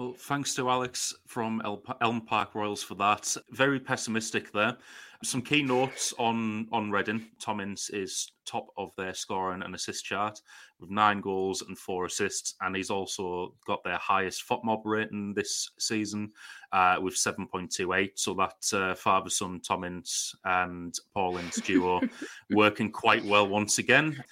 [0.00, 1.60] Well, thanks to Alex from
[2.00, 3.36] Elm Park Royals for that.
[3.50, 4.78] Very pessimistic there.
[5.22, 7.26] Some key notes on on Reading.
[7.38, 10.40] Tom Ince is top of their scoring and assist chart
[10.78, 15.70] with nine goals and four assists, and he's also got their highest FOTMOB rating this
[15.78, 16.32] season
[16.72, 18.18] uh, with seven point two eight.
[18.18, 22.00] So that uh, father son Tom Ince and Paul Ince's duo
[22.48, 24.24] working quite well once again.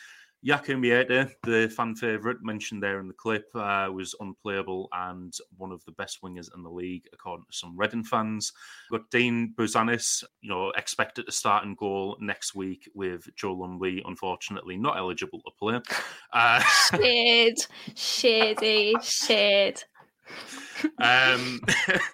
[0.46, 5.72] Yakou Meite, the fan favourite mentioned there in the clip, uh, was unplayable and one
[5.72, 8.52] of the best wingers in the league, according to some Reading fans.
[8.90, 13.54] We've got Dean Bouzanis, you know, expected to start in goal next week with Joe
[13.54, 15.80] Lumley, unfortunately not eligible to play.
[16.32, 17.56] Uh, shade,
[17.94, 19.82] shady, shade
[20.98, 21.60] um,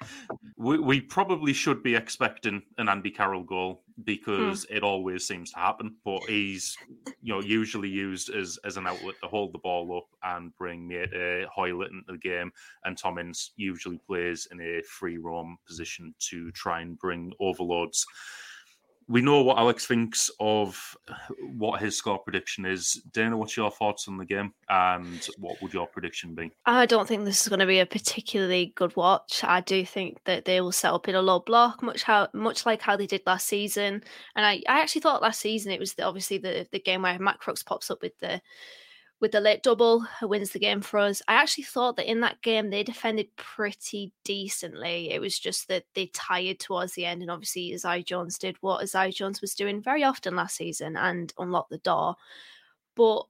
[0.56, 4.76] we, we, probably should be expecting an Andy Carroll goal because hmm.
[4.76, 5.96] it always seems to happen.
[6.04, 6.76] But he's,
[7.22, 10.92] you know, usually used as as an outlet to hold the ball up and bring
[10.92, 12.52] uh, Hoilett into the game.
[12.84, 18.06] And Tom Ince usually plays in a free roam position to try and bring overloads
[19.08, 20.96] we know what Alex thinks of
[21.56, 23.02] what his score prediction is.
[23.12, 26.50] Dana, what's your thoughts on the game, and what would your prediction be?
[26.66, 29.42] I don't think this is going to be a particularly good watch.
[29.44, 32.66] I do think that they will set up in a low block, much how much
[32.66, 34.02] like how they did last season.
[34.36, 37.18] And I, I actually thought last season it was the, obviously the the game where
[37.18, 38.40] Matt Crooks pops up with the
[39.24, 41.22] with the late double, who wins the game for us.
[41.26, 45.12] I actually thought that in that game they defended pretty decently.
[45.12, 48.82] It was just that they tired towards the end, and obviously Isaiah Jones did what
[48.82, 52.16] Isaiah Jones was doing very often last season and unlocked the door.
[52.96, 53.22] But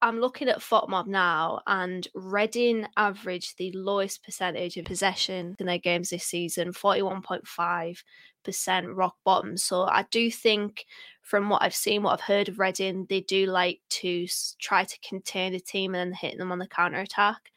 [0.00, 5.76] I'm looking at FOTMOB now, and Reading averaged the lowest percentage of possession in their
[5.76, 9.58] games this season, 41.5% rock bottom.
[9.58, 10.86] So I do think,
[11.22, 14.26] from what I've seen, what I've heard of Reading, they do like to
[14.58, 17.52] try to contain the team and then hit them on the counter attack.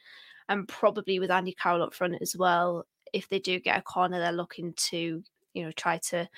[0.47, 4.19] And probably with Andy Carroll up front as well, if they do get a corner,
[4.19, 6.29] they're looking to, you know, try to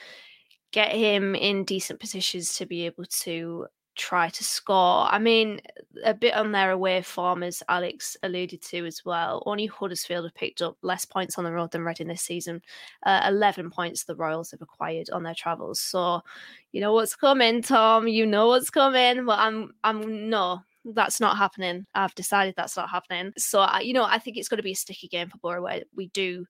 [0.72, 3.68] get him in decent positions to be able to
[3.98, 5.08] try to score.
[5.10, 5.60] I mean,
[6.04, 9.44] a bit on their away form, as Alex alluded to as well.
[9.46, 12.62] Only Huddersfield have picked up less points on the road than Reading this season.
[13.04, 15.82] Uh, 11 points the Royals have acquired on their travels.
[15.82, 16.22] So,
[16.72, 18.08] you know what's coming, Tom.
[18.08, 19.26] You know what's coming.
[19.26, 21.86] But I'm, I'm no, that's not happening.
[21.96, 23.34] I've decided that's not happening.
[23.38, 25.84] So, you know, I think it's going to be a sticky game for Boro where
[25.96, 26.46] we do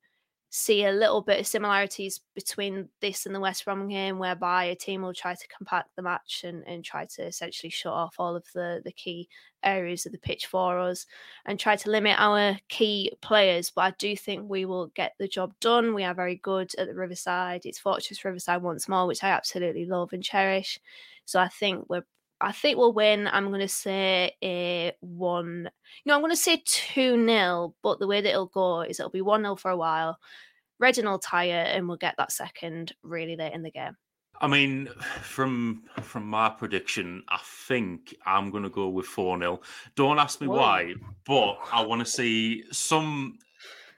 [0.58, 4.76] see a little bit of similarities between this and the West Brom game, whereby a
[4.76, 8.36] team will try to compact the match and, and try to essentially shut off all
[8.36, 9.30] of the, the key
[9.64, 11.06] areas of the pitch for us
[11.46, 13.70] and try to limit our key players.
[13.70, 15.94] But I do think we will get the job done.
[15.94, 17.66] We are very good at the Riverside.
[17.66, 20.80] It's Fortress Riverside once more, which I absolutely love and cherish.
[21.26, 22.06] So I think we're
[22.40, 23.28] I think we'll win.
[23.28, 25.70] I'm going to say a one.
[26.06, 29.10] No, I'm going to say 2 0, but the way that it'll go is it'll
[29.10, 30.20] be 1 0 for a while.
[30.80, 33.96] Tie it, and we'll get that second really late in the game.
[34.40, 34.88] I mean,
[35.22, 39.62] from from my prediction, I think I'm going to go with 4 0.
[39.96, 40.58] Don't ask me Whoa.
[40.58, 40.94] why,
[41.26, 43.40] but I want to see some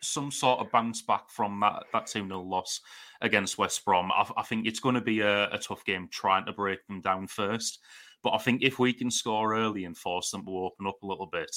[0.01, 2.79] some sort of bounce back from that, that 2 0 loss
[3.21, 4.11] against West Brom.
[4.11, 7.01] I, I think it's going to be a, a tough game trying to break them
[7.01, 7.79] down first.
[8.23, 11.07] But I think if we can score early and force them to open up a
[11.07, 11.55] little bit,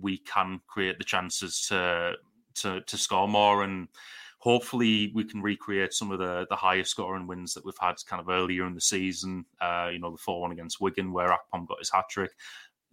[0.00, 2.14] we can create the chances to
[2.56, 3.88] to to score more and
[4.44, 8.20] hopefully we can recreate some of the the higher scoring wins that we've had kind
[8.20, 9.44] of earlier in the season.
[9.58, 12.30] Uh, you know, the four one against Wigan where Akpom got his hat trick.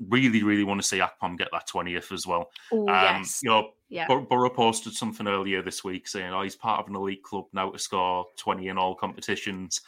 [0.07, 2.49] Really, really want to see Akpom get that twentieth as well.
[2.73, 3.41] Ooh, um, yes.
[3.43, 4.07] You know, Yeah.
[4.07, 7.45] Bor- Boro posted something earlier this week saying, "Oh, he's part of an elite club
[7.53, 9.81] now to score twenty in all competitions."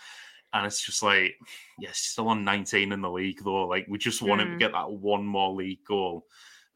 [0.56, 1.36] And it's just like,
[1.80, 3.66] yes, he's still on 19 in the league though.
[3.66, 4.60] Like we just want him to Mm.
[4.60, 6.28] get that one more league goal,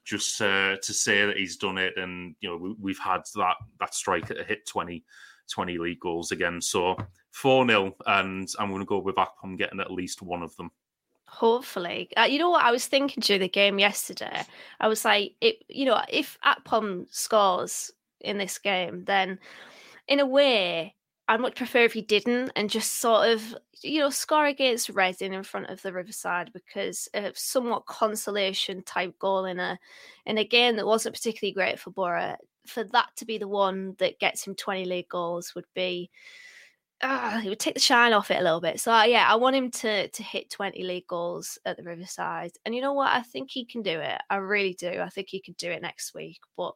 [0.07, 1.97] just uh, to say that he's done it.
[1.97, 5.03] And you know, we, we've had that that striker hit 20,
[5.51, 6.61] 20 league goals again.
[6.61, 6.95] So
[7.31, 10.71] four 0 and I'm going to go with Akpom getting at least one of them.
[11.27, 14.43] Hopefully, uh, you know what I was thinking during the game yesterday.
[14.79, 17.91] I was like, it, you know, if Akpom scores
[18.21, 19.37] in this game, then
[20.07, 20.95] in a way,
[21.27, 25.33] I'd much prefer if he didn't and just sort of, you know, score against Reading
[25.33, 29.77] in front of the Riverside because a somewhat consolation type goal in a
[30.25, 32.35] in a game that wasn't particularly great for Boro.
[32.65, 36.09] For that to be the one that gets him twenty league goals would be
[37.01, 38.79] ah, it would take the shine off it a little bit.
[38.79, 42.51] So uh, yeah, I want him to to hit 20 league goals at the Riverside.
[42.65, 43.11] And you know what?
[43.11, 44.19] I think he can do it.
[44.29, 44.99] I really do.
[45.01, 46.39] I think he could do it next week.
[46.55, 46.73] But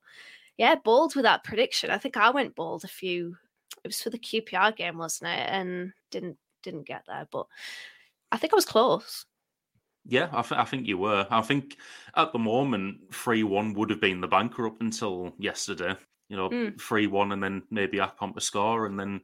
[0.58, 1.90] yeah, bold with that prediction.
[1.90, 3.36] I think I went bold a few
[3.84, 5.48] it was for the QPR game, wasn't it?
[5.50, 7.28] And didn't didn't get there.
[7.32, 7.48] But
[8.32, 9.26] I think I was close.
[10.06, 11.28] Yeah, I, th- I think you were.
[11.30, 11.78] I think
[12.16, 15.96] at the moment, 3 1 would have been the banker up until yesterday.
[16.28, 16.80] You know, Mm.
[16.82, 18.86] 3 1 and then maybe Akpom to score.
[18.88, 19.22] And then,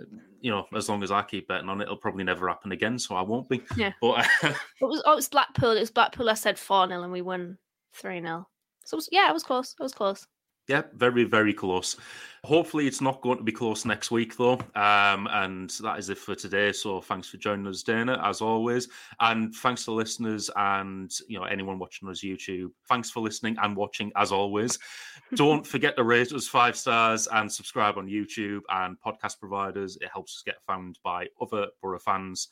[0.00, 0.04] uh,
[0.40, 2.98] you know, as long as I keep betting on it, it'll probably never happen again.
[2.98, 3.62] So I won't be.
[3.76, 3.92] Yeah.
[4.00, 5.72] But It was oh, it was Blackpool.
[5.72, 6.30] It was Blackpool.
[6.30, 7.58] I said 4 0 and we won
[7.94, 8.48] 3 0.
[8.84, 9.74] So it was, yeah, I was close.
[9.78, 10.26] I was close.
[10.68, 11.96] Yeah, very, very close.
[12.44, 14.60] Hopefully, it's not going to be close next week, though.
[14.76, 16.72] Um, and that is it for today.
[16.72, 18.88] So, thanks for joining us, Dana, as always,
[19.18, 22.68] and thanks to listeners and you know anyone watching us YouTube.
[22.86, 24.78] Thanks for listening and watching, as always.
[25.34, 29.96] Don't forget to rate us five stars and subscribe on YouTube and podcast providers.
[30.00, 32.48] It helps us get found by other Boro fans.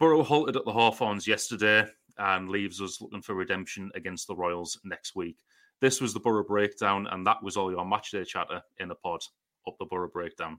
[0.00, 1.86] Boro halted at the Hawthorns yesterday
[2.18, 5.36] and leaves us looking for redemption against the Royals next week.
[5.80, 9.20] This was the Boro Breakdown, and that was all your matchday chatter in a pod.
[9.66, 10.58] Up the Boro Breakdown.